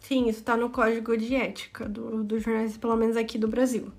Sim, 0.00 0.28
isso 0.28 0.40
está 0.40 0.56
no 0.56 0.68
código 0.68 1.16
de 1.16 1.36
ética 1.36 1.88
do, 1.88 2.24
do 2.24 2.40
jornalista, 2.40 2.80
pelo 2.80 2.96
menos 2.96 3.16
aqui 3.16 3.38
do 3.38 3.46
Brasil. 3.46 3.92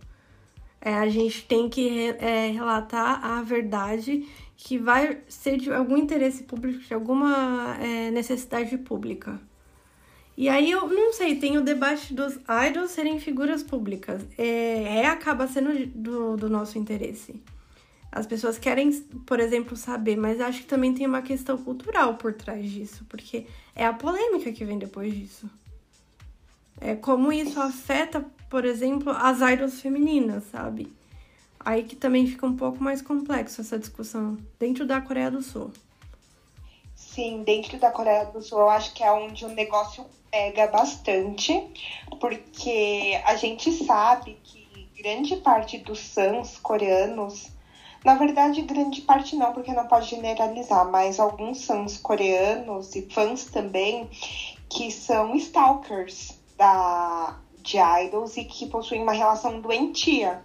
É, 0.85 0.95
a 0.95 1.07
gente 1.07 1.45
tem 1.45 1.69
que 1.69 2.09
é, 2.19 2.51
relatar 2.51 3.25
a 3.25 3.41
verdade 3.41 4.27
que 4.57 4.77
vai 4.77 5.19
ser 5.29 5.57
de 5.57 5.71
algum 5.71 5.95
interesse 5.95 6.43
público, 6.43 6.79
de 6.79 6.93
alguma 6.93 7.77
é, 7.79 8.11
necessidade 8.11 8.77
pública. 8.77 9.39
E 10.35 10.49
aí 10.49 10.71
eu 10.71 10.87
não 10.89 11.13
sei, 11.13 11.35
tem 11.35 11.57
o 11.57 11.61
debate 11.61 12.13
dos 12.13 12.37
idols 12.67 12.91
serem 12.91 13.17
figuras 13.17 13.63
públicas. 13.63 14.25
É, 14.37 15.01
é 15.03 15.05
acaba 15.05 15.47
sendo 15.47 15.87
do, 15.87 16.35
do 16.35 16.49
nosso 16.49 16.77
interesse. 16.77 17.41
As 18.11 18.27
pessoas 18.27 18.57
querem, 18.57 18.91
por 19.25 19.39
exemplo, 19.39 19.77
saber, 19.77 20.17
mas 20.17 20.41
acho 20.41 20.61
que 20.61 20.67
também 20.67 20.93
tem 20.93 21.07
uma 21.07 21.21
questão 21.21 21.57
cultural 21.57 22.15
por 22.15 22.33
trás 22.33 22.69
disso, 22.69 23.05
porque 23.07 23.47
é 23.73 23.85
a 23.85 23.93
polêmica 23.93 24.51
que 24.51 24.65
vem 24.65 24.77
depois 24.77 25.13
disso. 25.13 25.49
É 26.79 26.93
como 26.93 27.31
isso 27.31 27.59
afeta, 27.61 28.25
por 28.53 28.65
exemplo, 28.65 29.11
as 29.11 29.41
idols 29.41 29.81
femininas, 29.81 30.43
sabe? 30.51 30.93
Aí 31.59 31.81
que 31.81 31.95
também 31.95 32.27
fica 32.27 32.45
um 32.45 32.55
pouco 32.55 32.83
mais 32.83 33.01
complexo 33.01 33.61
essa 33.61 33.79
discussão 33.79 34.37
dentro 34.59 34.85
da 34.85 35.01
Coreia 35.01 35.31
do 35.31 35.41
Sul. 35.41 35.71
Sim, 36.95 37.41
dentro 37.41 37.79
da 37.79 37.89
Coreia 37.89 38.25
do 38.25 38.43
Sul 38.43 38.59
eu 38.59 38.69
acho 38.69 38.93
que 38.93 39.03
é 39.03 39.11
onde 39.11 39.43
o 39.43 39.47
negócio 39.47 40.05
pega 40.29 40.67
bastante, 40.67 41.67
porque 42.21 43.19
a 43.25 43.35
gente 43.37 43.71
sabe 43.85 44.37
que 44.43 44.87
grande 45.01 45.37
parte 45.37 45.79
dos 45.79 45.97
sãs 45.97 46.59
coreanos 46.59 47.49
na 48.05 48.13
verdade, 48.13 48.61
grande 48.61 49.01
parte 49.01 49.35
não, 49.35 49.51
porque 49.51 49.73
não 49.73 49.87
pode 49.87 50.11
generalizar, 50.11 50.91
mas 50.91 51.19
alguns 51.19 51.67
os 51.69 51.97
coreanos 51.97 52.95
e 52.95 53.01
fãs 53.09 53.45
também 53.45 54.07
que 54.69 54.91
são 54.91 55.35
stalkers 55.37 56.37
da, 56.55 57.39
de 57.63 57.77
idols 57.77 58.37
e 58.37 58.43
que 58.43 58.67
possuem 58.67 59.01
uma 59.01 59.13
relação 59.13 59.59
doentia. 59.59 60.43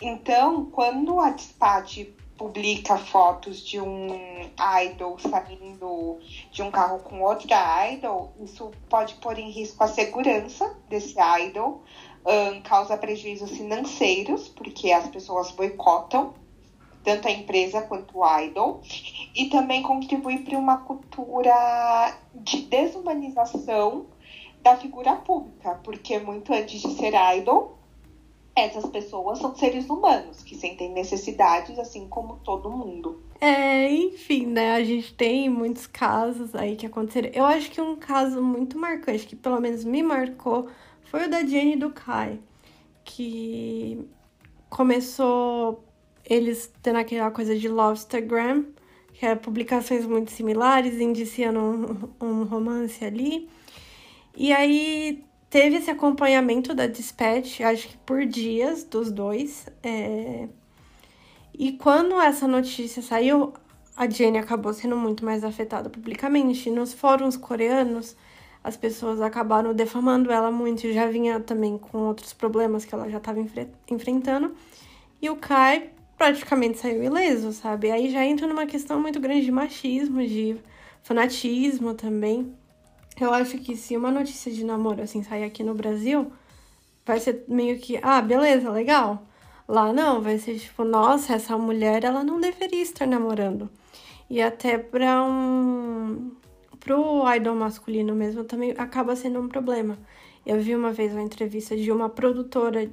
Então, 0.00 0.66
quando 0.66 1.18
a 1.18 1.30
Dispatch 1.30 2.06
publica 2.36 2.98
fotos 2.98 3.64
de 3.64 3.80
um 3.80 4.08
idol 4.84 5.18
saindo 5.18 6.18
de 6.50 6.62
um 6.62 6.70
carro 6.70 6.98
com 7.00 7.20
outra 7.22 7.88
idol, 7.90 8.32
isso 8.40 8.70
pode 8.88 9.14
pôr 9.14 9.38
em 9.38 9.50
risco 9.50 9.82
a 9.82 9.88
segurança 9.88 10.76
desse 10.88 11.14
idol, 11.40 11.82
um, 12.26 12.60
causa 12.62 12.96
prejuízos 12.96 13.50
financeiros, 13.50 14.48
porque 14.48 14.92
as 14.92 15.08
pessoas 15.08 15.50
boicotam 15.52 16.34
tanto 17.04 17.26
a 17.26 17.30
empresa 17.32 17.82
quanto 17.82 18.18
o 18.18 18.40
idol, 18.40 18.80
e 19.34 19.46
também 19.46 19.82
contribui 19.82 20.38
para 20.38 20.58
uma 20.58 20.78
cultura 20.78 22.16
de 22.34 22.62
desumanização 22.62 24.06
da 24.62 24.76
figura 24.76 25.16
pública, 25.16 25.80
porque 25.82 26.18
muito 26.18 26.52
antes 26.52 26.80
de 26.80 26.94
ser 26.94 27.12
idol, 27.36 27.78
essas 28.54 28.86
pessoas 28.86 29.38
são 29.38 29.54
seres 29.54 29.88
humanos 29.88 30.42
que 30.42 30.54
sentem 30.54 30.92
necessidades 30.92 31.78
assim 31.78 32.06
como 32.08 32.36
todo 32.44 32.70
mundo. 32.70 33.22
É, 33.40 33.90
enfim, 33.90 34.46
né? 34.46 34.74
A 34.74 34.84
gente 34.84 35.14
tem 35.14 35.48
muitos 35.48 35.86
casos 35.86 36.54
aí 36.54 36.76
que 36.76 36.86
aconteceram. 36.86 37.30
Eu 37.32 37.44
acho 37.44 37.70
que 37.70 37.80
um 37.80 37.96
caso 37.96 38.40
muito 38.42 38.78
marcante, 38.78 39.26
que 39.26 39.34
pelo 39.34 39.60
menos 39.60 39.84
me 39.84 40.02
marcou, 40.02 40.68
foi 41.04 41.26
o 41.26 41.30
da 41.30 41.44
Jenny 41.44 41.76
do 41.76 41.90
Kai, 41.90 42.38
que 43.04 44.06
começou 44.70 45.84
eles 46.24 46.72
tendo 46.82 46.98
aquela 46.98 47.30
coisa 47.30 47.58
de 47.58 47.68
Lovestagram, 47.68 48.64
que 49.12 49.26
é 49.26 49.34
publicações 49.34 50.06
muito 50.06 50.30
similares, 50.30 51.00
indiciando 51.00 51.58
um, 52.20 52.26
um 52.26 52.44
romance 52.44 53.04
ali. 53.04 53.48
E 54.36 54.52
aí 54.52 55.24
teve 55.50 55.76
esse 55.76 55.90
acompanhamento 55.90 56.74
da 56.74 56.86
Dispatch, 56.86 57.60
acho 57.60 57.88
que 57.88 57.96
por 57.98 58.24
dias 58.24 58.84
dos 58.84 59.10
dois. 59.10 59.66
É... 59.82 60.48
E 61.52 61.72
quando 61.72 62.18
essa 62.20 62.48
notícia 62.48 63.02
saiu, 63.02 63.52
a 63.96 64.08
Jenny 64.08 64.38
acabou 64.38 64.72
sendo 64.72 64.96
muito 64.96 65.24
mais 65.24 65.44
afetada 65.44 65.90
publicamente. 65.90 66.70
Nos 66.70 66.94
fóruns 66.94 67.36
coreanos, 67.36 68.16
as 68.64 68.76
pessoas 68.76 69.20
acabaram 69.20 69.74
defamando 69.74 70.32
ela 70.32 70.50
muito. 70.50 70.90
Já 70.92 71.06
vinha 71.06 71.38
também 71.40 71.76
com 71.76 71.98
outros 71.98 72.32
problemas 72.32 72.84
que 72.84 72.94
ela 72.94 73.08
já 73.10 73.18
estava 73.18 73.38
enfre 73.40 73.68
enfrentando. 73.90 74.54
E 75.20 75.28
o 75.28 75.36
Kai 75.36 75.90
praticamente 76.16 76.78
saiu 76.78 77.02
ileso, 77.02 77.52
sabe? 77.52 77.90
Aí 77.90 78.10
já 78.10 78.24
entra 78.24 78.46
numa 78.46 78.66
questão 78.66 79.00
muito 79.00 79.20
grande 79.20 79.44
de 79.44 79.52
machismo, 79.52 80.26
de 80.26 80.56
fanatismo 81.02 81.94
também. 81.94 82.54
Eu 83.22 83.32
acho 83.32 83.58
que 83.58 83.76
se 83.76 83.96
uma 83.96 84.10
notícia 84.10 84.50
de 84.52 84.64
namoro 84.64 85.02
assim 85.02 85.22
sair 85.22 85.44
aqui 85.44 85.62
no 85.62 85.74
Brasil, 85.74 86.32
vai 87.06 87.20
ser 87.20 87.44
meio 87.48 87.78
que, 87.78 87.98
ah, 88.02 88.20
beleza, 88.20 88.70
legal. 88.70 89.26
Lá 89.68 89.92
não, 89.92 90.20
vai 90.20 90.38
ser 90.38 90.58
tipo, 90.58 90.84
nossa, 90.84 91.34
essa 91.34 91.56
mulher 91.56 92.04
ela 92.04 92.24
não 92.24 92.40
deveria 92.40 92.82
estar 92.82 93.06
namorando. 93.06 93.70
E 94.28 94.40
até 94.42 94.78
para 94.78 95.22
um 95.24 96.32
pro 96.80 97.22
idol 97.36 97.54
masculino 97.54 98.14
mesmo 98.14 98.42
também 98.44 98.74
acaba 98.76 99.14
sendo 99.14 99.40
um 99.40 99.48
problema. 99.48 99.96
Eu 100.44 100.60
vi 100.60 100.74
uma 100.74 100.92
vez 100.92 101.12
uma 101.12 101.22
entrevista 101.22 101.76
de 101.76 101.92
uma 101.92 102.08
produtora 102.08 102.90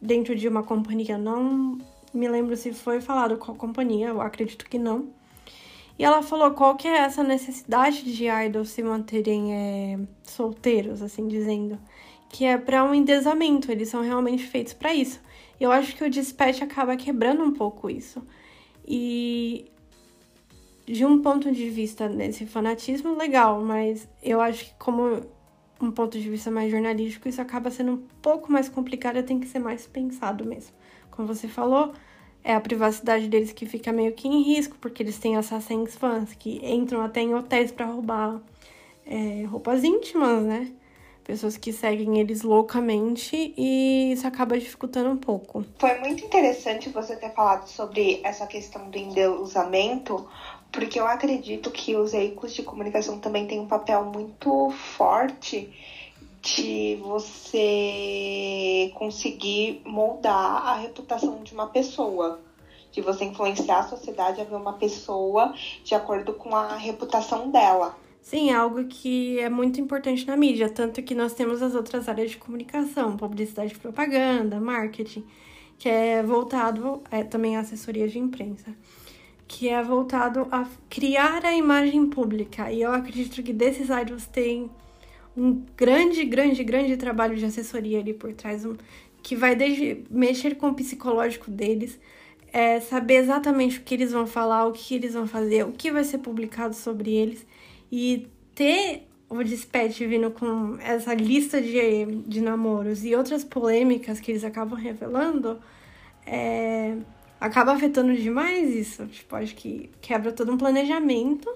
dentro 0.00 0.36
de 0.36 0.46
uma 0.48 0.62
companhia, 0.62 1.18
não 1.18 1.78
me 2.14 2.28
lembro 2.28 2.56
se 2.56 2.72
foi 2.72 3.00
falado 3.00 3.36
qual 3.36 3.56
companhia, 3.56 4.08
eu 4.08 4.20
acredito 4.20 4.64
que 4.66 4.78
não. 4.78 5.08
E 6.02 6.04
ela 6.04 6.20
falou 6.20 6.50
qual 6.50 6.74
que 6.74 6.88
é 6.88 6.96
essa 6.96 7.22
necessidade 7.22 8.02
de 8.02 8.24
idols 8.26 8.70
se 8.70 8.82
manterem 8.82 9.54
é, 9.54 10.00
solteiros, 10.24 11.00
assim 11.00 11.28
dizendo. 11.28 11.78
que 12.28 12.44
é 12.44 12.58
para 12.58 12.82
um 12.82 12.92
endesamento, 12.92 13.70
eles 13.70 13.88
são 13.88 14.02
realmente 14.02 14.42
feitos 14.44 14.72
para 14.72 14.92
isso. 14.92 15.20
Eu 15.60 15.70
acho 15.70 15.94
que 15.94 16.02
o 16.02 16.10
dispatch 16.10 16.60
acaba 16.60 16.96
quebrando 16.96 17.44
um 17.44 17.52
pouco 17.52 17.88
isso. 17.88 18.20
E 18.84 19.70
de 20.84 21.04
um 21.04 21.22
ponto 21.22 21.52
de 21.52 21.70
vista 21.70 22.08
nesse 22.08 22.46
fanatismo, 22.46 23.16
legal, 23.16 23.62
mas 23.62 24.08
eu 24.20 24.40
acho 24.40 24.64
que 24.64 24.74
como 24.80 25.20
um 25.80 25.92
ponto 25.92 26.18
de 26.18 26.28
vista 26.28 26.50
mais 26.50 26.68
jornalístico, 26.68 27.28
isso 27.28 27.40
acaba 27.40 27.70
sendo 27.70 27.92
um 27.92 28.02
pouco 28.20 28.50
mais 28.50 28.68
complicado, 28.68 29.22
tem 29.22 29.38
que 29.38 29.46
ser 29.46 29.60
mais 29.60 29.86
pensado 29.86 30.44
mesmo. 30.44 30.74
Como 31.12 31.28
você 31.28 31.46
falou, 31.46 31.92
é 32.44 32.54
a 32.54 32.60
privacidade 32.60 33.28
deles 33.28 33.52
que 33.52 33.66
fica 33.66 33.92
meio 33.92 34.12
que 34.12 34.28
em 34.28 34.42
risco, 34.42 34.76
porque 34.80 35.02
eles 35.02 35.18
têm 35.18 35.36
assassins 35.36 35.94
fãs 35.94 36.34
que 36.34 36.60
entram 36.64 37.00
até 37.00 37.20
em 37.20 37.34
hotéis 37.34 37.70
para 37.70 37.86
roubar 37.86 38.40
é, 39.06 39.44
roupas 39.44 39.84
íntimas, 39.84 40.42
né? 40.42 40.72
pessoas 41.24 41.56
que 41.56 41.72
seguem 41.72 42.18
eles 42.18 42.42
loucamente 42.42 43.54
e 43.56 44.12
isso 44.12 44.26
acaba 44.26 44.58
dificultando 44.58 45.10
um 45.10 45.16
pouco. 45.16 45.64
Foi 45.78 45.98
muito 46.00 46.24
interessante 46.24 46.88
você 46.88 47.16
ter 47.16 47.30
falado 47.30 47.66
sobre 47.68 48.20
essa 48.24 48.46
questão 48.46 48.90
do 48.90 48.98
endeusamento, 48.98 50.28
porque 50.70 50.98
eu 50.98 51.06
acredito 51.06 51.70
que 51.70 51.94
os 51.96 52.12
veículos 52.12 52.52
de 52.54 52.62
comunicação 52.62 53.18
também 53.18 53.46
têm 53.46 53.60
um 53.60 53.66
papel 53.66 54.04
muito 54.04 54.70
forte 54.70 55.72
de 56.42 56.96
você 56.96 58.90
conseguir 58.94 59.80
moldar 59.86 60.66
a 60.66 60.74
reputação 60.74 61.42
de 61.42 61.54
uma 61.54 61.68
pessoa 61.68 62.40
de 62.92 63.00
você 63.00 63.24
influenciar 63.24 63.78
a 63.78 63.88
sociedade 63.88 64.40
a 64.40 64.44
ver 64.44 64.54
uma 64.54 64.74
pessoa 64.74 65.54
de 65.82 65.94
acordo 65.94 66.34
com 66.34 66.54
a 66.54 66.76
reputação 66.76 67.50
dela. 67.50 67.96
Sim, 68.20 68.50
é 68.50 68.54
algo 68.54 68.84
que 68.84 69.40
é 69.40 69.48
muito 69.48 69.80
importante 69.80 70.26
na 70.26 70.36
mídia, 70.36 70.68
tanto 70.68 71.02
que 71.02 71.14
nós 71.14 71.32
temos 71.32 71.60
as 71.60 71.74
outras 71.74 72.08
áreas 72.08 72.30
de 72.30 72.36
comunicação, 72.36 73.16
publicidade 73.16 73.74
propaganda, 73.76 74.60
marketing, 74.60 75.24
que 75.78 75.88
é 75.88 76.22
voltado 76.22 77.02
é, 77.10 77.24
também 77.24 77.56
à 77.56 77.60
assessoria 77.60 78.06
de 78.06 78.18
imprensa, 78.18 78.76
que 79.48 79.68
é 79.68 79.82
voltado 79.82 80.46
a 80.52 80.68
criar 80.88 81.44
a 81.44 81.52
imagem 81.52 82.06
pública. 82.06 82.70
E 82.70 82.82
eu 82.82 82.92
acredito 82.92 83.42
que 83.42 83.52
desses 83.52 83.90
áreas 83.90 84.26
tem 84.26 84.70
um 85.36 85.62
grande, 85.76 86.24
grande, 86.24 86.62
grande 86.62 86.96
trabalho 86.96 87.36
de 87.36 87.44
assessoria 87.44 88.00
ali 88.00 88.12
por 88.12 88.32
trás, 88.32 88.64
um, 88.64 88.76
que 89.22 89.36
vai 89.36 89.54
desde 89.54 90.04
mexer 90.10 90.56
com 90.56 90.68
o 90.68 90.74
psicológico 90.74 91.50
deles, 91.50 91.98
é, 92.52 92.80
saber 92.80 93.14
exatamente 93.14 93.78
o 93.78 93.82
que 93.82 93.94
eles 93.94 94.12
vão 94.12 94.26
falar, 94.26 94.66
o 94.66 94.72
que 94.72 94.94
eles 94.94 95.14
vão 95.14 95.26
fazer, 95.26 95.64
o 95.64 95.72
que 95.72 95.90
vai 95.90 96.04
ser 96.04 96.18
publicado 96.18 96.74
sobre 96.74 97.10
eles 97.12 97.46
e 97.90 98.26
ter 98.54 99.08
o 99.28 99.42
Dispatch 99.42 100.00
vindo 100.00 100.30
com 100.30 100.76
essa 100.78 101.14
lista 101.14 101.60
de, 101.60 102.04
de 102.26 102.42
namoros 102.42 103.02
e 103.04 103.14
outras 103.14 103.42
polêmicas 103.42 104.20
que 104.20 104.30
eles 104.30 104.44
acabam 104.44 104.78
revelando, 104.78 105.58
é, 106.26 106.96
acaba 107.40 107.72
afetando 107.72 108.14
demais 108.14 108.74
isso. 108.74 109.06
Tipo, 109.06 109.36
acho 109.36 109.54
que 109.54 109.88
quebra 110.02 110.32
todo 110.32 110.52
um 110.52 110.58
planejamento 110.58 111.48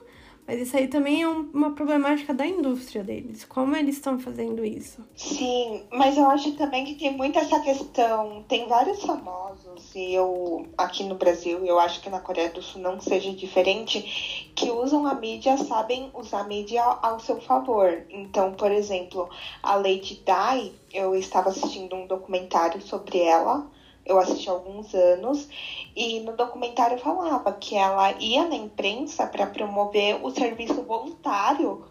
mas 0.47 0.61
isso 0.61 0.77
aí 0.77 0.87
também 0.89 1.23
é 1.23 1.29
um, 1.29 1.51
uma 1.53 1.73
problemática 1.73 2.33
da 2.33 2.47
indústria 2.47 3.03
deles. 3.03 3.45
Como 3.45 3.75
eles 3.75 3.97
estão 3.97 4.19
fazendo 4.19 4.65
isso? 4.65 5.05
Sim, 5.15 5.83
mas 5.91 6.17
eu 6.17 6.29
acho 6.31 6.53
também 6.53 6.85
que 6.85 6.95
tem 6.95 7.17
muito 7.17 7.39
essa 7.39 7.59
questão. 7.61 8.45
Tem 8.49 8.69
vários 8.69 9.03
famosos, 9.03 9.95
e 9.95 10.15
eu, 10.15 10.67
aqui 10.79 11.05
no 11.05 11.17
Brasil, 11.17 11.65
eu 11.65 11.79
acho 11.79 12.01
que 12.01 12.09
na 12.09 12.21
Coreia 12.21 12.51
do 12.51 12.63
Sul 12.63 12.81
não 12.81 13.01
seja 13.01 13.33
diferente, 13.33 14.53
que 14.55 14.71
usam 14.71 15.07
a 15.07 15.15
mídia, 15.15 15.57
sabem 15.57 16.11
usar 16.15 16.41
a 16.41 16.45
mídia 16.45 16.83
ao 16.83 17.19
seu 17.19 17.41
favor. 17.41 18.05
Então, 18.11 18.53
por 18.55 18.71
exemplo, 18.71 19.29
a 19.63 19.75
Lady 19.77 20.23
Di, 20.25 20.73
eu 20.93 21.15
estava 21.15 21.49
assistindo 21.49 21.97
um 21.97 22.07
documentário 22.07 22.81
sobre 22.81 23.19
ela 23.19 23.67
eu 24.07 24.19
assisti 24.19 24.49
há 24.49 24.53
alguns 24.53 24.95
anos, 24.95 25.49
e 25.95 26.21
no 26.21 26.37
documentário 26.37 26.99
falava 26.99 27.53
que 27.53 27.77
ela 27.77 28.13
ia 28.13 28.47
na 28.47 28.57
imprensa 28.57 29.27
para 29.27 29.47
promover 29.47 30.25
o 30.25 30.31
serviço 30.31 30.83
voluntário 30.83 31.85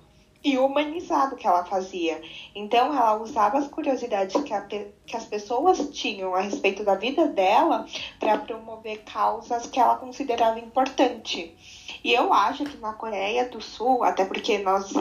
e 0.46 0.60
humanizado 0.60 1.36
que 1.36 1.48
ela 1.48 1.66
fazia. 1.66 2.22
Então, 2.54 2.96
ela 2.96 3.18
usava 3.18 3.58
as 3.58 3.68
curiosidades 3.68 4.40
que, 4.44 4.54
a, 4.54 4.62
que 4.62 5.16
as 5.16 5.26
pessoas 5.26 5.90
tinham 5.90 6.36
a 6.36 6.42
respeito 6.42 6.84
da 6.84 6.94
vida 6.94 7.28
dela 7.28 7.88
para 8.20 8.38
promover 8.38 9.04
causas 9.04 9.66
que 9.66 9.80
ela 9.80 9.98
considerava 9.98 10.60
importante. 10.60 11.56
E 12.04 12.14
eu 12.14 12.32
acho 12.32 12.64
que 12.64 12.78
na 12.78 12.94
Coreia 12.94 13.50
do 13.50 13.60
Sul, 13.60 14.04
até 14.04 14.24
porque 14.24 14.60
nós 14.60 14.94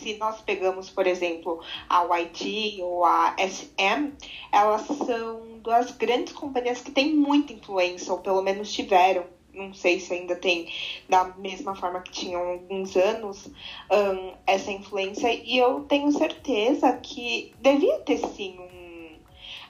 se 0.00 0.16
nós 0.16 0.40
pegamos, 0.40 0.88
por 0.88 1.06
exemplo, 1.06 1.60
a 1.88 2.04
YG 2.18 2.80
ou 2.82 3.04
a 3.04 3.34
SM, 3.36 4.12
elas 4.52 4.82
são 4.82 5.40
duas 5.58 5.90
grandes 5.92 6.32
companhias 6.32 6.80
que 6.80 6.90
têm 6.90 7.14
muita 7.14 7.52
influência, 7.52 8.12
ou 8.12 8.20
pelo 8.20 8.42
menos 8.42 8.72
tiveram. 8.72 9.24
Não 9.52 9.74
sei 9.74 9.98
se 9.98 10.12
ainda 10.14 10.36
tem, 10.36 10.72
da 11.08 11.24
mesma 11.36 11.74
forma 11.74 12.00
que 12.00 12.12
tinham 12.12 12.40
alguns 12.40 12.96
anos, 12.96 13.48
um, 13.90 14.32
essa 14.46 14.70
influência. 14.70 15.32
E 15.32 15.58
eu 15.58 15.80
tenho 15.84 16.12
certeza 16.12 16.92
que 16.92 17.52
devia 17.60 17.98
ter 18.00 18.18
sim 18.18 18.58
um. 18.58 19.16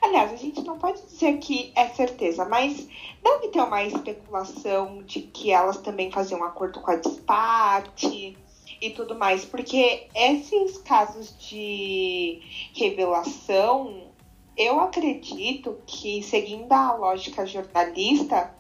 Aliás, 0.01 0.33
a 0.33 0.37
gente 0.37 0.63
não 0.63 0.79
pode 0.79 1.01
dizer 1.03 1.39
que 1.39 1.73
é 1.75 1.89
certeza, 1.89 2.45
mas 2.45 2.87
deve 3.23 3.49
ter 3.49 3.61
uma 3.61 3.83
especulação 3.83 5.03
de 5.03 5.23
que 5.23 5.51
elas 5.51 5.79
também 5.79 6.11
faziam 6.11 6.41
um 6.41 6.45
acordo 6.45 6.81
com 6.81 6.91
a 6.91 6.97
Disparte 6.97 8.37
e 8.81 8.91
tudo 8.91 9.15
mais, 9.15 9.45
porque 9.45 10.07
esses 10.15 10.79
casos 10.79 11.37
de 11.39 12.41
revelação, 12.75 14.08
eu 14.59 14.81
acredito 14.81 15.79
que, 15.87 16.21
seguindo 16.21 16.73
a 16.73 16.93
lógica 16.93 17.47
jornalista, 17.47 18.53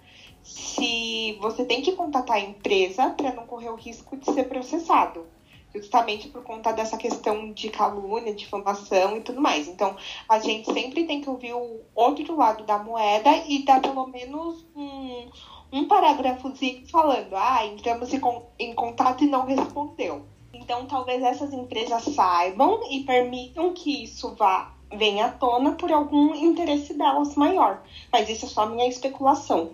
se 0.44 1.36
você 1.40 1.64
tem 1.64 1.82
que 1.82 1.92
contatar 1.92 2.36
a 2.36 2.40
empresa 2.40 3.10
para 3.10 3.34
não 3.34 3.44
correr 3.46 3.68
o 3.68 3.74
risco 3.74 4.16
de 4.16 4.32
ser 4.32 4.44
processado. 4.44 5.26
Justamente 5.74 6.28
por 6.28 6.42
conta 6.42 6.72
dessa 6.72 6.96
questão 6.96 7.52
de 7.52 7.68
calúnia, 7.68 8.32
difamação 8.32 9.16
e 9.16 9.20
tudo 9.20 9.40
mais. 9.40 9.68
Então, 9.68 9.96
a 10.28 10.38
gente 10.38 10.72
sempre 10.72 11.04
tem 11.04 11.20
que 11.20 11.28
ouvir 11.28 11.52
o 11.52 11.80
outro 11.94 12.34
lado 12.36 12.64
da 12.64 12.78
moeda 12.78 13.30
e 13.46 13.64
dar 13.64 13.82
pelo 13.82 14.06
menos 14.06 14.64
um, 14.74 15.28
um 15.70 15.86
parágrafozinho 15.86 16.86
falando, 16.88 17.34
ah, 17.34 17.66
entramos 17.66 18.14
em, 18.14 18.20
em 18.58 18.72
contato 18.72 19.24
e 19.24 19.26
não 19.26 19.44
respondeu. 19.44 20.24
Então, 20.54 20.86
talvez 20.86 21.22
essas 21.22 21.52
empresas 21.52 22.04
saibam 22.14 22.80
e 22.90 23.04
permitam 23.04 23.74
que 23.74 24.04
isso 24.04 24.34
vá 24.36 24.77
venha 24.96 25.26
à 25.26 25.28
tona 25.30 25.72
por 25.72 25.90
algum 25.92 26.34
interesse 26.34 26.94
delas 26.94 27.34
maior. 27.34 27.82
Mas 28.12 28.28
isso 28.28 28.46
é 28.46 28.48
só 28.48 28.66
minha 28.66 28.88
especulação. 28.88 29.70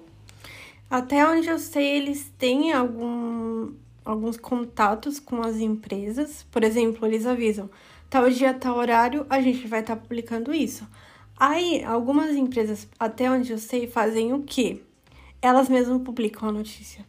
Até 0.90 1.26
onde 1.26 1.48
eu 1.48 1.58
sei, 1.58 1.96
eles 1.96 2.32
têm 2.38 2.72
algum, 2.72 3.72
alguns 4.04 4.36
contatos 4.36 5.18
com 5.18 5.42
as 5.42 5.56
empresas. 5.56 6.44
Por 6.50 6.62
exemplo, 6.62 7.06
eles 7.06 7.26
avisam: 7.26 7.70
tal 8.08 8.28
dia, 8.30 8.54
tal 8.54 8.76
horário, 8.76 9.26
a 9.28 9.40
gente 9.40 9.66
vai 9.66 9.80
estar 9.80 9.96
tá 9.96 10.02
publicando 10.02 10.54
isso. 10.54 10.86
Aí, 11.36 11.82
algumas 11.84 12.36
empresas, 12.36 12.88
até 12.98 13.30
onde 13.30 13.50
eu 13.50 13.58
sei, 13.58 13.86
fazem 13.86 14.32
o 14.32 14.42
quê? 14.42 14.80
elas 15.44 15.68
mesmas 15.68 16.00
publicam 16.00 16.48
a 16.48 16.52
notícia 16.52 17.04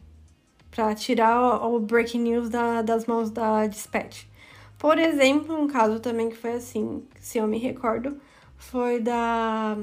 para 0.70 0.94
tirar 0.94 1.64
o, 1.64 1.80
breaking 1.80 2.20
news 2.20 2.50
da, 2.50 2.82
das 2.82 3.06
mãos 3.06 3.30
da 3.30 3.66
Dispatch. 3.66 4.24
Por 4.78 4.98
exemplo, 4.98 5.56
um 5.58 5.66
caso 5.66 6.00
também 6.00 6.28
que 6.28 6.36
foi 6.36 6.52
assim, 6.52 7.02
se 7.20 7.38
eu 7.38 7.46
me 7.46 7.58
recordo, 7.58 8.20
foi 8.56 9.00
da 9.00 9.76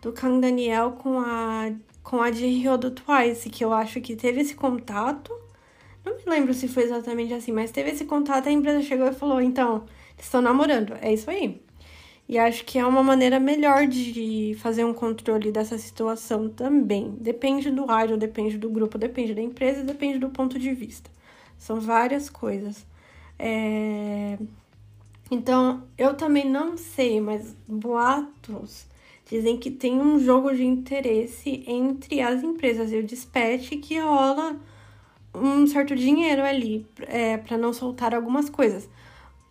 do 0.00 0.12
Kang 0.12 0.40
Daniel 0.40 0.92
com 0.92 1.20
a 1.20 1.72
com 2.02 2.20
a 2.20 2.30
de 2.30 2.46
Rio 2.46 2.76
do 2.76 2.90
Twice, 2.90 3.48
que 3.50 3.64
eu 3.64 3.72
acho 3.72 4.00
que 4.00 4.16
teve 4.16 4.40
esse 4.40 4.54
contato. 4.54 5.32
Não 6.04 6.16
me 6.16 6.22
lembro 6.26 6.52
se 6.54 6.68
foi 6.68 6.84
exatamente 6.84 7.32
assim, 7.34 7.52
mas 7.52 7.70
teve 7.70 7.90
esse 7.90 8.04
contato, 8.04 8.48
a 8.48 8.52
empresa 8.52 8.82
chegou 8.82 9.06
e 9.08 9.12
falou: 9.14 9.40
"Então, 9.40 9.84
estão 10.18 10.40
namorando". 10.42 10.94
É 11.00 11.12
isso 11.12 11.30
aí. 11.30 11.62
E 12.28 12.38
acho 12.38 12.64
que 12.64 12.78
é 12.78 12.86
uma 12.86 13.02
maneira 13.02 13.38
melhor 13.40 13.86
de 13.86 14.56
fazer 14.60 14.84
um 14.84 14.94
controle 14.94 15.52
dessa 15.52 15.76
situação 15.78 16.48
também. 16.48 17.10
Depende 17.20 17.70
do 17.70 17.90
área, 17.90 18.16
depende 18.16 18.56
do 18.58 18.70
grupo, 18.70 18.98
depende 18.98 19.34
da 19.34 19.42
empresa, 19.42 19.82
depende 19.84 20.18
do 20.18 20.30
ponto 20.30 20.58
de 20.58 20.72
vista. 20.74 21.10
São 21.58 21.80
várias 21.80 22.30
coisas. 22.30 22.86
É... 23.44 24.38
Então, 25.28 25.82
eu 25.98 26.14
também 26.14 26.48
não 26.48 26.76
sei, 26.76 27.20
mas 27.20 27.56
boatos 27.66 28.86
dizem 29.28 29.56
que 29.56 29.70
tem 29.70 30.00
um 30.00 30.20
jogo 30.20 30.54
de 30.54 30.64
interesse 30.64 31.64
entre 31.66 32.20
as 32.20 32.42
empresas 32.42 32.92
e 32.92 32.98
o 32.98 33.02
dispatch 33.02 33.70
que 33.80 33.98
rola 33.98 34.60
um 35.34 35.66
certo 35.66 35.96
dinheiro 35.96 36.42
ali 36.44 36.86
é, 37.00 37.36
para 37.36 37.58
não 37.58 37.72
soltar 37.72 38.14
algumas 38.14 38.48
coisas. 38.48 38.88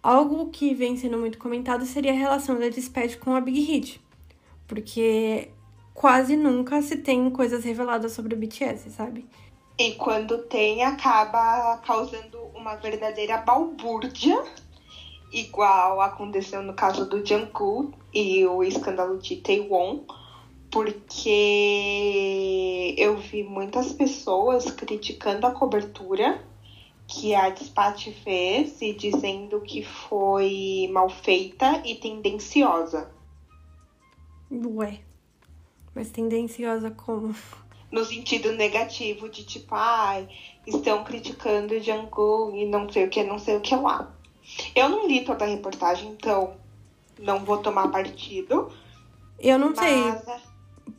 Algo 0.01 0.49
que 0.49 0.73
vem 0.73 0.95
sendo 0.95 1.17
muito 1.17 1.38
comentado 1.38 1.86
seria 1.86 2.12
a 2.12 2.15
relação 2.15 2.58
da 2.58 2.69
Dispatch 2.69 3.17
com 3.17 3.36
a 3.36 3.41
Big 3.41 3.60
Hit, 3.60 4.01
porque 4.67 5.49
quase 5.93 6.36
nunca 6.36 6.82
se 6.82 6.97
tem 6.97 7.30
coisas 7.30 7.63
reveladas 7.63 8.12
sobre 8.13 8.34
o 8.34 8.38
BTS, 8.38 8.89
sabe? 8.91 9.25
E 9.77 9.93
quando 9.93 10.39
tem, 10.43 10.84
acaba 10.84 11.77
causando 11.77 12.39
uma 12.53 12.75
verdadeira 12.75 13.38
balbúrdia 13.38 14.43
igual 15.31 16.01
aconteceu 16.01 16.62
no 16.62 16.73
caso 16.73 17.05
do 17.10 17.25
Jungkook 17.25 17.93
e 18.13 18.45
o 18.45 18.62
escândalo 18.63 19.17
de 19.17 19.38
Taewon, 19.38 20.01
porque 20.69 21.29
eu 22.97 23.17
vi 23.17 23.43
muitas 23.43 23.93
pessoas 23.93 24.69
criticando 24.71 25.47
a 25.47 25.51
cobertura 25.51 26.43
que 27.07 27.34
a 27.36 27.49
Dispatch 27.49 28.10
fez 28.23 28.81
e 28.81 28.93
dizendo 28.93 29.62
que 29.62 29.84
foi 29.84 30.89
mal 30.91 31.10
feita 31.10 31.81
e 31.86 31.95
tendenciosa. 31.95 33.12
Ué, 34.49 34.99
mas 35.93 36.10
tendenciosa 36.10 36.91
como? 36.91 37.36
No 37.91 38.06
sentido 38.06 38.51
negativo 38.54 39.27
de 39.27 39.43
tipo, 39.43 39.75
ai, 39.75 40.27
estão 40.65 41.04
criticando 41.04 41.73
o 41.73 41.80
Jungkook 41.80 42.58
e 42.58 42.65
não 42.65 42.89
sei 42.89 43.06
o 43.06 43.10
que, 43.10 43.23
não 43.23 43.38
sei 43.38 43.58
o 43.58 43.62
que 43.62 43.75
lá. 43.75 44.12
Eu 44.75 44.89
não 44.89 45.08
li 45.08 45.23
toda 45.23 45.45
a 45.45 45.47
reportagem, 45.47 46.10
então 46.10 46.54
não 47.19 47.39
vou 47.43 47.58
tomar 47.58 47.89
partido. 47.89 48.71
Eu 49.39 49.60
não 49.60 49.73
mas... 49.75 49.80
sei, 49.80 50.34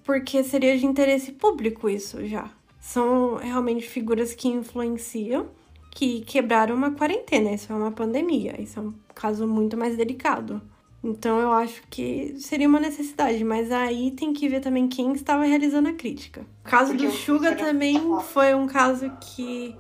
porque 0.05 0.43
seria 0.45 0.77
de 0.77 0.87
interesse 0.87 1.33
público 1.33 1.89
isso 1.89 2.27
já. 2.27 2.51
São 2.81 3.37
realmente 3.37 3.89
figuras 3.89 4.35
que 4.35 4.49
influenciam 4.49 5.49
que 5.95 6.23
quebraram 6.23 6.75
uma 6.75 6.93
quarentena. 6.93 7.53
Isso 7.53 7.73
é 7.73 7.77
uma 7.77 7.93
pandemia. 7.93 8.61
Isso 8.61 8.79
é 8.79 8.83
um 8.83 8.95
caso 9.15 9.47
muito 9.47 9.77
mais 9.77 9.97
delicado. 9.97 10.61
Então 11.03 11.41
eu 11.41 11.53
acho 11.53 11.83
que 11.91 12.37
seria 12.39 12.69
uma 12.69 12.79
necessidade, 12.79 13.43
mas 13.43 13.73
aí 13.73 14.13
tem 14.13 14.33
que 14.33 14.49
ver 14.49 14.61
também 14.61 14.87
quem 14.87 15.13
estava 15.13 15.45
realizando 15.45 15.89
a 15.89 15.93
crítica. 15.93 16.47
O 16.65 16.69
caso 16.69 16.93
Porque 16.93 17.07
do 17.07 17.13
Suga 17.13 17.57
também 17.57 18.01
foi 18.33 18.55
um 18.55 18.67
caso 18.67 19.11
que 19.21 19.75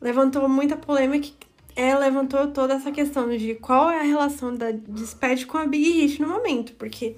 levantou 0.00 0.48
muita 0.48 0.76
polêmica. 0.76 1.28
É, 1.76 1.96
levantou 1.96 2.48
toda 2.48 2.74
essa 2.74 2.92
questão 2.92 3.28
de 3.36 3.56
qual 3.56 3.90
é 3.90 3.98
a 3.98 4.04
relação 4.04 4.54
da 4.54 4.70
Dispatch 4.70 5.44
com 5.44 5.58
a 5.58 5.66
Big 5.66 5.90
Hit 5.90 6.22
no 6.22 6.28
momento, 6.28 6.72
porque 6.74 7.16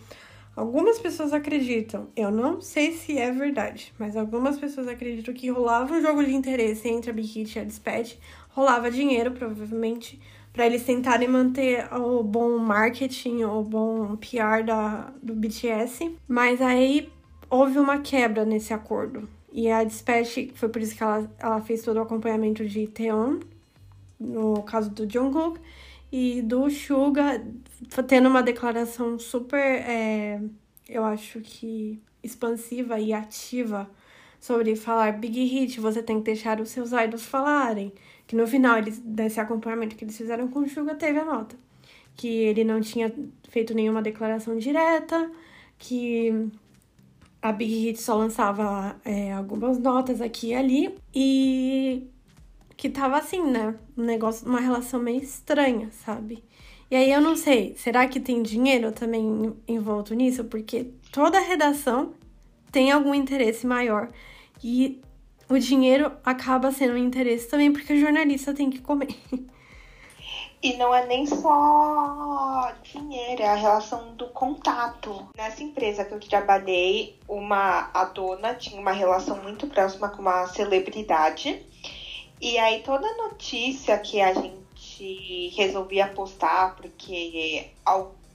Algumas 0.57 0.99
pessoas 0.99 1.35
acreditam, 1.35 2.09
eu 2.17 2.31
não 2.31 2.63
sei 2.63 2.93
se 2.93 3.19
é 3.19 3.31
verdade, 3.31 3.93
mas 3.99 4.17
algumas 4.17 4.59
pessoas 4.59 4.89
acreditam 4.89 5.35
que 5.35 5.51
rolava 5.51 5.93
um 5.93 6.01
jogo 6.01 6.25
de 6.25 6.35
interesse 6.35 6.89
entre 6.89 7.11
a 7.11 7.13
Big 7.13 7.29
Hit 7.29 7.59
e 7.59 7.61
a 7.61 7.65
Dispatch, 7.65 8.17
rolava 8.49 8.91
dinheiro, 8.91 9.33
provavelmente, 9.33 10.19
para 10.57 10.65
eles 10.67 10.85
tentarem 10.85 11.29
manter 11.29 11.87
o 11.95 12.23
bom 12.23 12.57
marketing, 12.57 13.45
o 13.45 13.63
bom 13.63 14.17
PR 14.17 14.65
da, 14.65 15.13
do 15.23 15.35
BTS. 15.35 16.17
Mas 16.27 16.63
aí 16.63 17.13
houve 17.51 17.79
uma 17.79 17.99
quebra 17.99 18.43
nesse 18.47 18.73
acordo. 18.73 19.29
E 19.53 19.71
a 19.71 19.85
Dispatch, 19.85 20.51
foi 20.55 20.71
por 20.71 20.81
isso 20.81 20.97
que 20.97 21.03
ela, 21.03 21.31
ela 21.39 21.61
fez 21.61 21.83
todo 21.83 21.99
o 21.99 22.01
acompanhamento 22.01 22.67
de 22.67 22.87
Teon, 22.87 23.41
no 24.19 24.63
caso 24.63 24.91
do 24.91 25.09
Jungkook, 25.09 25.61
e 26.11 26.41
do 26.41 26.71
Suga 26.71 27.45
tendo 28.09 28.27
uma 28.27 28.43
declaração 28.43 29.19
super, 29.19 29.59
é, 29.59 30.41
eu 30.89 31.05
acho 31.05 31.41
que 31.41 32.01
expansiva 32.23 32.99
e 32.99 33.13
ativa 33.13 33.91
sobre 34.41 34.75
falar 34.75 35.13
Big 35.13 35.45
Hit, 35.45 35.81
você 35.81 36.03
tem 36.03 36.19
que 36.19 36.25
deixar 36.25 36.61
os 36.61 36.71
seus 36.71 36.93
idols 36.93 37.27
falarem. 37.27 37.93
Que 38.27 38.35
no 38.35 38.47
final 38.47 38.79
eles, 38.79 38.99
desse 38.99 39.39
acompanhamento 39.41 39.97
que 39.97 40.05
eles 40.05 40.17
fizeram 40.17 40.49
com 40.49 40.61
o 40.61 40.69
Suga 40.69 40.95
teve 40.95 41.19
a 41.19 41.25
nota. 41.25 41.57
Que 42.17 42.29
ele 42.29 42.65
não 42.65 42.81
tinha 42.81 43.13
feito 43.49 43.75
nenhuma 43.75 44.03
declaração 44.03 44.57
direta, 44.57 45.31
que 45.79 46.51
a 47.41 47.53
Big 47.53 47.73
Hit 47.73 48.01
só 48.01 48.17
lançava 48.17 48.97
é, 49.05 49.33
algumas 49.33 49.79
notas 49.79 50.21
aqui 50.21 50.49
e 50.49 50.55
ali. 50.55 50.99
E 51.15 52.07
que 52.77 52.91
tava 52.91 53.17
assim, 53.19 53.43
né? 53.43 53.75
Um 53.97 54.03
negócio, 54.05 54.47
uma 54.47 54.61
relação 54.61 55.01
meio 55.01 55.23
estranha, 55.23 55.89
sabe? 55.91 56.45
E 56.91 56.95
aí 56.95 57.11
eu 57.11 57.21
não 57.21 57.35
sei, 57.35 57.75
será 57.77 58.07
que 58.07 58.21
tem 58.21 58.43
dinheiro 58.43 58.93
também 58.93 59.55
envolto 59.67 60.15
nisso? 60.15 60.45
Porque 60.45 60.93
toda 61.11 61.41
redação 61.41 62.13
tem 62.71 62.93
algum 62.93 63.15
interesse 63.15 63.67
maior. 63.67 64.11
E 64.63 65.01
o 65.49 65.59
dinheiro 65.59 66.13
acaba 66.25 66.73
sendo 66.73 66.95
um 66.95 66.99
interesse 66.99 67.49
também, 67.49 67.73
porque 67.73 67.93
o 67.93 68.01
jornalista 68.01 68.55
tem 68.55 68.71
que 68.71 68.81
comer. 68.81 69.15
E 70.63 70.75
não 70.79 70.93
é 70.93 71.07
nem 71.07 71.27
só 71.27 72.73
dinheiro, 72.83 73.43
é 73.43 73.47
a 73.47 73.55
relação 73.55 74.15
do 74.15 74.27
contato. 74.29 75.29
Nessa 75.37 75.63
empresa 75.63 76.05
que 76.05 76.15
eu 76.15 76.19
trabalhei, 76.19 77.17
uma 77.29 77.91
a 77.93 78.05
dona 78.07 78.55
tinha 78.55 78.81
uma 78.81 78.91
relação 78.91 79.41
muito 79.43 79.67
próxima 79.69 80.09
com 80.09 80.23
uma 80.23 80.47
celebridade 80.49 81.63
e 82.41 82.59
aí 82.59 82.83
toda 82.83 83.07
notícia 83.17 83.97
que 83.99 84.21
a 84.21 84.35
gente 84.35 85.53
resolvia 85.57 86.09
postar, 86.09 86.77
porque 86.77 87.71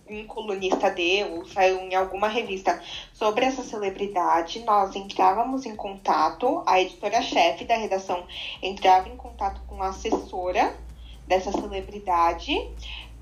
algum 0.06 0.26
colunista 0.26 0.90
deu, 0.90 1.46
saiu 1.46 1.80
em 1.80 1.96
alguma 1.96 2.28
revista 2.28 2.80
sobre 3.14 3.46
essa 3.46 3.64
celebridade, 3.64 4.60
nós 4.60 4.96
entrávamos 4.96 5.66
em 5.66 5.76
contato, 5.76 6.64
a 6.66 6.82
editora-chefe 6.82 7.66
da 7.66 7.76
redação 7.76 8.26
entrava 8.62 9.08
em 9.08 9.16
contato 9.16 9.62
com 9.68 9.82
a 9.82 9.90
assessora 9.90 10.76
dessa 11.28 11.52
celebridade 11.52 12.54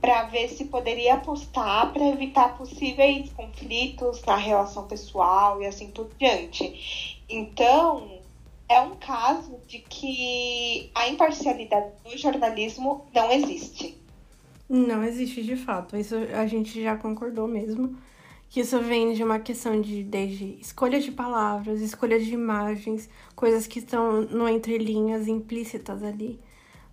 para 0.02 0.24
ver 0.24 0.48
se 0.48 0.66
poderia 0.66 1.18
postar 1.18 1.92
para 1.92 2.08
evitar 2.08 2.58
possíveis 2.58 3.30
conflitos 3.34 4.24
na 4.24 4.38
relação 4.38 4.88
pessoal 4.88 5.62
e 5.62 5.66
assim 5.66 5.92
por 5.92 6.10
diante. 6.18 7.22
Então, 7.28 8.22
é 8.70 8.80
um 8.80 8.96
caso 8.96 9.60
de 9.68 9.80
que 9.80 10.90
a 10.96 11.08
imparcialidade 11.08 11.88
do 12.04 12.18
jornalismo 12.18 13.06
não 13.14 13.30
existe. 13.30 13.99
Não 14.70 15.04
existe 15.04 15.42
de 15.42 15.56
fato. 15.56 15.98
Isso 15.98 16.16
a 16.16 16.46
gente 16.46 16.82
já 16.82 16.96
concordou 16.96 17.48
mesmo. 17.48 17.98
Que 18.50 18.62
isso 18.62 18.80
vem 18.80 19.14
de 19.14 19.24
uma 19.24 19.40
questão 19.40 19.80
de 19.80 20.04
desde 20.04 20.58
escolha 20.60 21.00
de 21.00 21.12
palavras, 21.12 21.82
escolha 21.82 22.20
de 22.20 22.34
imagens, 22.34 23.10
coisas 23.36 23.68
que 23.68 23.80
estão 23.80 24.22
no 24.22 24.50
entrelinhas 24.50 25.28
implícitas 25.28 26.04
ali. 26.04 26.40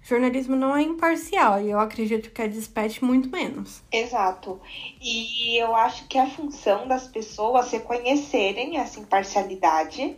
O 0.02 0.06
jornalismo 0.06 0.54
não 0.54 0.76
é 0.76 0.82
imparcial 0.82 1.60
e 1.60 1.70
eu 1.70 1.80
acredito 1.80 2.30
que 2.30 2.42
a 2.42 2.46
Dispatch 2.46 3.00
muito 3.00 3.30
menos. 3.30 3.82
Exato. 3.90 4.60
E 5.00 5.56
eu 5.60 5.74
acho 5.74 6.06
que 6.06 6.18
a 6.18 6.28
função 6.28 6.86
das 6.86 7.08
pessoas 7.08 7.72
reconhecerem 7.72 8.76
essa 8.76 9.00
imparcialidade 9.00 10.14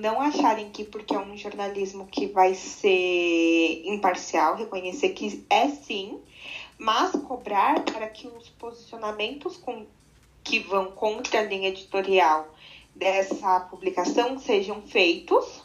não 0.00 0.20
acharem 0.20 0.70
que 0.70 0.84
porque 0.84 1.14
é 1.14 1.18
um 1.18 1.36
jornalismo 1.36 2.06
que 2.06 2.26
vai 2.26 2.54
ser 2.54 3.82
imparcial, 3.86 4.56
reconhecer 4.56 5.10
que 5.10 5.44
é 5.48 5.68
sim, 5.68 6.20
mas 6.82 7.12
cobrar 7.12 7.80
para 7.84 8.08
que 8.08 8.26
os 8.26 8.48
posicionamentos 8.48 9.56
com, 9.56 9.86
que 10.42 10.58
vão 10.58 10.90
contra 10.90 11.38
a 11.38 11.44
linha 11.44 11.68
editorial 11.68 12.52
dessa 12.92 13.60
publicação 13.60 14.36
sejam 14.36 14.82
feitos 14.82 15.62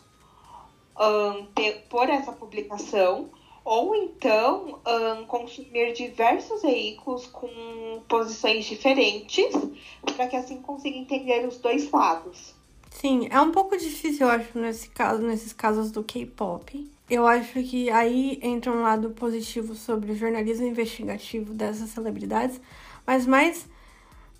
um, 0.96 1.46
ter, 1.48 1.86
por 1.90 2.08
essa 2.08 2.32
publicação 2.32 3.32
ou 3.66 3.96
então 3.96 4.80
um, 4.86 5.26
consumir 5.26 5.94
diversos 5.94 6.62
veículos 6.62 7.26
com 7.26 8.02
posições 8.08 8.66
diferentes 8.66 9.56
para 10.16 10.28
que 10.28 10.36
assim 10.36 10.62
consiga 10.62 10.98
entender 10.98 11.48
os 11.48 11.58
dois 11.58 11.90
lados. 11.90 12.54
Sim, 12.92 13.28
é 13.32 13.42
um 13.42 13.52
pouco 13.52 13.76
difícil, 13.76 14.28
eu 14.28 14.32
acho, 14.32 14.58
nesse 14.58 14.90
caso, 14.90 15.22
nesses 15.24 15.52
casos 15.52 15.92
do 15.92 16.04
K-pop. 16.04 16.97
Eu 17.10 17.26
acho 17.26 17.64
que 17.64 17.90
aí 17.90 18.38
entra 18.42 18.72
um 18.72 18.82
lado 18.82 19.12
positivo 19.12 19.76
sobre 19.76 20.12
o 20.12 20.16
jornalismo 20.16 20.68
investigativo 20.68 21.54
dessas 21.54 21.90
celebridades, 21.90 22.60
mas 23.06 23.26
mais 23.26 23.66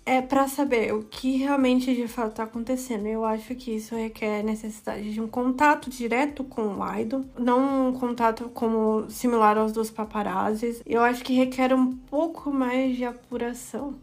é 0.08 0.22
para 0.22 0.48
saber 0.48 0.94
o 0.94 1.02
que 1.02 1.36
realmente 1.36 1.94
de 1.94 2.08
fato 2.08 2.30
está 2.30 2.44
acontecendo. 2.44 3.06
Eu 3.06 3.26
acho 3.26 3.54
que 3.54 3.76
isso 3.76 3.94
requer 3.94 4.42
necessidade 4.42 5.12
de 5.12 5.20
um 5.20 5.28
contato 5.28 5.90
direto 5.90 6.42
com 6.44 6.78
o 6.78 6.98
idol, 6.98 7.24
não 7.38 7.88
um 7.88 7.92
contato 7.92 8.48
como 8.54 9.08
similar 9.10 9.58
aos 9.58 9.70
dos 9.70 9.90
paparazzis. 9.90 10.82
Eu 10.86 11.02
acho 11.02 11.22
que 11.22 11.34
requer 11.34 11.74
um 11.74 11.92
pouco 11.92 12.50
mais 12.50 12.96
de 12.96 13.04
apuração. 13.04 13.96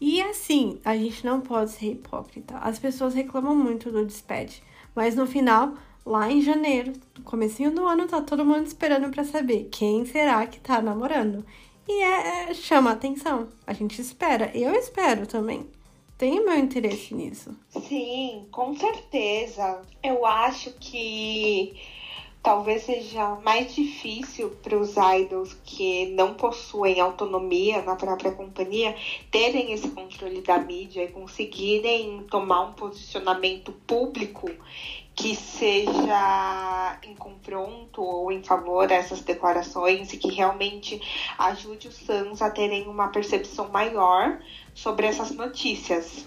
E 0.00 0.22
assim, 0.22 0.80
a 0.84 0.96
gente 0.96 1.24
não 1.26 1.40
pode 1.40 1.72
ser 1.72 1.92
hipócrita. 1.92 2.56
As 2.58 2.78
pessoas 2.78 3.12
reclamam 3.12 3.54
muito 3.54 3.90
do 3.90 4.06
Dispatch, 4.06 4.60
mas 4.94 5.16
no 5.16 5.26
final, 5.26 5.74
lá 6.10 6.30
em 6.30 6.42
janeiro, 6.42 6.92
no 7.16 7.24
comecinho 7.24 7.70
do 7.70 7.86
ano, 7.86 8.08
tá 8.08 8.20
todo 8.20 8.44
mundo 8.44 8.66
esperando 8.66 9.10
para 9.10 9.24
saber 9.24 9.68
quem 9.70 10.04
será 10.04 10.44
que 10.46 10.58
tá 10.58 10.82
namorando. 10.82 11.44
E 11.88 12.02
é, 12.02 12.50
é, 12.50 12.54
chama 12.54 12.90
atenção. 12.90 13.48
A 13.66 13.72
gente 13.72 14.00
espera. 14.00 14.50
Eu 14.54 14.74
espero 14.74 15.26
também. 15.26 15.66
Tenho 16.18 16.44
meu 16.44 16.58
interesse 16.58 17.14
nisso. 17.14 17.56
Sim, 17.70 18.46
com 18.50 18.76
certeza. 18.76 19.82
Eu 20.02 20.26
acho 20.26 20.72
que 20.78 21.74
talvez 22.42 22.84
seja 22.84 23.36
mais 23.44 23.74
difícil 23.74 24.50
para 24.62 24.78
os 24.78 24.94
idols 24.96 25.54
que 25.64 26.06
não 26.12 26.34
possuem 26.34 27.00
autonomia 27.00 27.82
na 27.82 27.96
própria 27.96 28.32
companhia 28.32 28.96
terem 29.30 29.72
esse 29.72 29.88
controle 29.90 30.40
da 30.40 30.58
mídia 30.58 31.04
e 31.04 31.08
conseguirem 31.08 32.24
tomar 32.30 32.62
um 32.62 32.72
posicionamento 32.72 33.72
público 33.86 34.50
que 35.14 35.36
seja 35.36 36.98
em 37.02 37.14
confronto 37.14 38.02
ou 38.02 38.32
em 38.32 38.42
favor 38.42 38.86
dessas 38.86 39.20
declarações 39.20 40.12
e 40.14 40.16
que 40.16 40.32
realmente 40.32 40.98
ajude 41.38 41.88
os 41.88 41.98
fãs 41.98 42.40
a 42.40 42.48
terem 42.48 42.88
uma 42.88 43.08
percepção 43.08 43.68
maior 43.68 44.40
sobre 44.74 45.06
essas 45.06 45.30
notícias. 45.32 46.26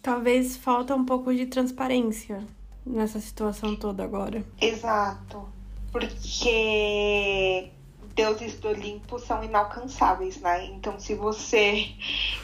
Talvez 0.00 0.56
falta 0.56 0.94
um 0.94 1.04
pouco 1.04 1.32
de 1.34 1.44
transparência 1.46 2.42
nessa 2.84 3.20
situação 3.20 3.76
toda 3.76 4.02
agora. 4.04 4.44
Exato. 4.60 5.48
Porque 5.90 7.70
deuses 8.14 8.58
do 8.58 8.68
Olimpo 8.68 9.18
são 9.18 9.42
inalcançáveis, 9.42 10.40
né? 10.40 10.66
Então, 10.66 10.98
se 10.98 11.14
você 11.14 11.88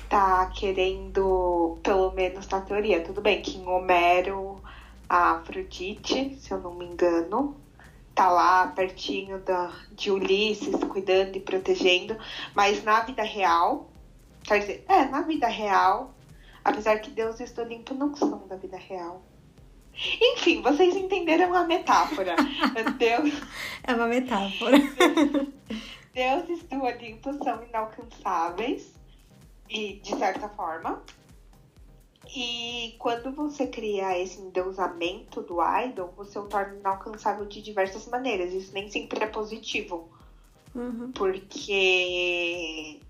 tá 0.09 0.47
querendo, 0.47 1.79
pelo 1.83 2.13
menos 2.13 2.49
na 2.49 2.61
teoria, 2.61 3.03
tudo 3.03 3.21
bem 3.21 3.43
que 3.43 3.59
em 3.59 3.67
Homero, 3.67 4.61
a 5.09 5.33
Afrodite, 5.33 6.37
se 6.37 6.51
eu 6.51 6.61
não 6.61 6.75
me 6.75 6.87
engano, 6.87 7.57
tá 8.15 8.31
lá 8.31 8.67
pertinho 8.69 9.39
da, 9.41 9.73
de 9.93 10.11
Ulisses, 10.11 10.75
cuidando 10.85 11.37
e 11.37 11.41
protegendo, 11.41 12.17
mas 12.55 12.83
na 12.83 13.01
vida 13.01 13.23
real, 13.23 13.89
quer 14.43 14.59
dizer, 14.59 14.85
é, 14.89 15.05
na 15.07 15.23
vida 15.23 15.47
real, 15.47 16.15
apesar 16.65 16.99
que 16.99 17.11
deuses 17.11 17.53
do 17.53 17.63
Olimpo 17.63 17.95
não 17.95 18.15
são 18.15 18.47
da 18.47 18.57
vida 18.57 18.77
real. 18.77 19.23
Enfim, 20.21 20.63
vocês 20.63 20.95
entenderam 20.95 21.55
a 21.55 21.65
metáfora. 21.65 22.37
Deus... 22.99 23.33
É 23.83 23.95
uma 23.95 24.07
metáfora. 24.07 24.79
Deuses 26.15 26.63
do 26.65 26.83
Olimpo 26.83 27.33
são 27.43 27.63
inalcançáveis, 27.65 28.95
e 29.69 29.95
de 29.95 30.17
certa 30.17 30.49
forma. 30.49 31.03
E 32.35 32.95
quando 32.99 33.33
você 33.33 33.67
cria 33.67 34.19
esse 34.19 34.41
endeusamento 34.41 35.41
do 35.43 35.59
idol, 35.63 36.13
você 36.17 36.39
o 36.39 36.45
torna 36.45 36.77
inalcançável 36.77 37.47
de 37.47 37.63
diversas 37.63 38.07
maneiras. 38.07 38.53
Isso 38.53 38.73
nem 38.75 38.91
sempre 38.91 39.25
é 39.25 39.27
positivo. 39.27 40.11
Uhum. 40.75 41.11
Porque 41.13 43.01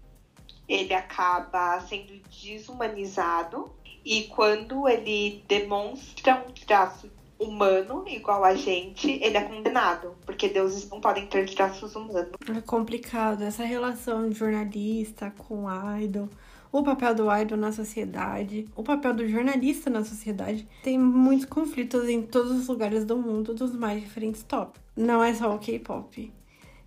ele 0.69 0.95
acaba 0.95 1.81
sendo 1.81 2.13
desumanizado 2.43 3.73
e 4.05 4.25
quando 4.25 4.89
ele 4.89 5.45
demonstra 5.49 6.45
um 6.49 6.53
traço 6.53 7.11
humano 7.39 8.05
igual 8.09 8.45
a 8.45 8.55
gente, 8.55 9.11
ele 9.23 9.37
é 9.37 9.43
condenado, 9.43 10.15
porque 10.27 10.49
deuses 10.49 10.89
não 10.91 11.01
podem 11.01 11.27
ter 11.27 11.49
traços 11.55 11.95
humanos. 11.95 12.33
É 12.49 12.61
complicado 12.61 13.43
essa 13.43 13.65
relação 13.65 14.29
de 14.29 14.37
jornalista 14.37 15.33
com 15.39 15.67
idol, 16.01 16.29
o 16.73 16.83
papel 16.83 17.15
do 17.15 17.33
idol 17.33 17.57
na 17.57 17.73
sociedade, 17.73 18.69
o 18.75 18.83
papel 18.83 19.15
do 19.15 19.29
jornalista 19.29 19.89
na 19.89 20.05
sociedade. 20.05 20.67
Tem 20.83 20.99
muitos 20.99 21.47
conflitos 21.47 22.09
em 22.09 22.23
todos 22.23 22.53
os 22.53 22.69
lugares 22.69 23.05
do 23.05 23.17
mundo 23.17 23.55
dos 23.55 23.73
mais 23.75 24.01
diferentes 24.01 24.43
tópicos. 24.43 24.83
Não 24.97 25.23
é 25.23 25.33
só 25.33 25.55
o 25.55 25.59
K-pop. 25.59 26.33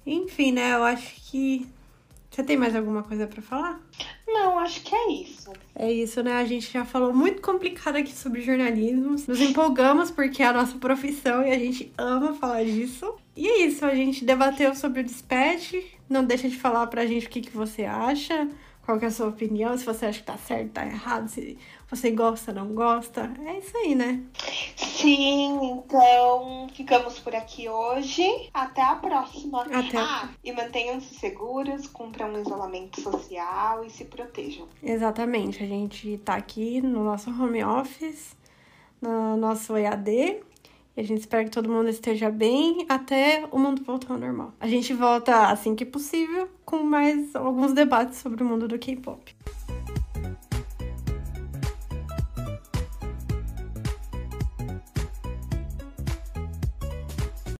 Enfim, 0.05 0.51
né? 0.51 0.73
Eu 0.73 0.83
acho 0.83 1.15
que 1.31 1.67
você 2.31 2.43
tem 2.43 2.55
mais 2.55 2.73
alguma 2.73 3.03
coisa 3.03 3.27
para 3.27 3.41
falar? 3.41 3.81
Não, 4.25 4.57
acho 4.57 4.81
que 4.83 4.95
é 4.95 5.11
isso. 5.11 5.51
É 5.75 5.91
isso, 5.91 6.23
né? 6.23 6.35
A 6.35 6.45
gente 6.45 6.71
já 6.71 6.85
falou 6.85 7.13
muito 7.13 7.41
complicado 7.41 7.97
aqui 7.97 8.13
sobre 8.13 8.39
jornalismo. 8.39 9.17
Nos 9.27 9.41
empolgamos 9.41 10.09
porque 10.09 10.41
é 10.41 10.47
a 10.47 10.53
nossa 10.53 10.77
profissão 10.77 11.43
e 11.43 11.51
a 11.51 11.59
gente 11.59 11.91
ama 11.97 12.33
falar 12.33 12.63
disso. 12.63 13.15
E 13.35 13.45
é 13.45 13.65
isso, 13.65 13.85
a 13.85 13.93
gente 13.93 14.23
debateu 14.23 14.73
sobre 14.73 15.01
o 15.01 15.03
dispatch. 15.03 15.73
Não 16.09 16.23
deixa 16.23 16.47
de 16.47 16.55
falar 16.55 16.87
pra 16.87 17.05
gente 17.05 17.27
o 17.27 17.29
que, 17.29 17.41
que 17.41 17.51
você 17.51 17.83
acha, 17.83 18.47
qual 18.83 18.97
que 18.97 19.05
é 19.05 19.07
a 19.07 19.11
sua 19.11 19.27
opinião, 19.27 19.77
se 19.77 19.85
você 19.85 20.07
acha 20.07 20.19
que 20.19 20.25
tá 20.25 20.37
certo, 20.37 20.71
tá 20.71 20.85
errado, 20.85 21.27
se 21.27 21.57
você 21.89 22.11
gosta, 22.11 22.51
não 22.51 22.73
gosta. 22.73 23.31
É 23.45 23.59
isso 23.59 23.77
aí, 23.77 23.95
né? 23.95 24.23
Sim, 24.75 25.59
então 25.73 26.67
ficamos 26.73 27.19
por 27.19 27.35
aqui 27.35 27.69
hoje. 27.69 28.49
Até 28.53 28.81
a 28.81 28.95
próxima. 28.95 29.63
Até. 29.63 29.97
Ah, 29.97 30.29
e 30.43 30.51
mantenham-se 30.51 31.15
seguros, 31.15 31.87
cumpram 31.87 32.33
um 32.33 32.41
isolamento 32.41 33.01
social 33.01 33.83
e 33.83 33.89
se 33.89 34.05
protejam. 34.05 34.67
Exatamente. 34.81 35.63
A 35.63 35.67
gente 35.67 36.17
tá 36.19 36.35
aqui 36.35 36.81
no 36.81 37.03
nosso 37.03 37.29
home 37.29 37.63
office, 37.63 38.35
no 39.01 39.37
nosso 39.37 39.77
EAD. 39.77 40.41
E 40.95 41.01
a 41.01 41.03
gente 41.03 41.19
espera 41.19 41.43
que 41.43 41.51
todo 41.51 41.69
mundo 41.69 41.89
esteja 41.89 42.29
bem 42.29 42.85
até 42.89 43.45
o 43.51 43.57
mundo 43.57 43.83
voltar 43.83 44.13
ao 44.13 44.19
normal. 44.19 44.53
A 44.59 44.67
gente 44.67 44.93
volta 44.93 45.47
assim 45.47 45.75
que 45.75 45.85
possível 45.85 46.49
com 46.65 46.83
mais 46.83 47.35
alguns 47.35 47.73
debates 47.73 48.19
sobre 48.19 48.43
o 48.43 48.45
mundo 48.45 48.67
do 48.67 48.77
K-pop. 48.77 49.35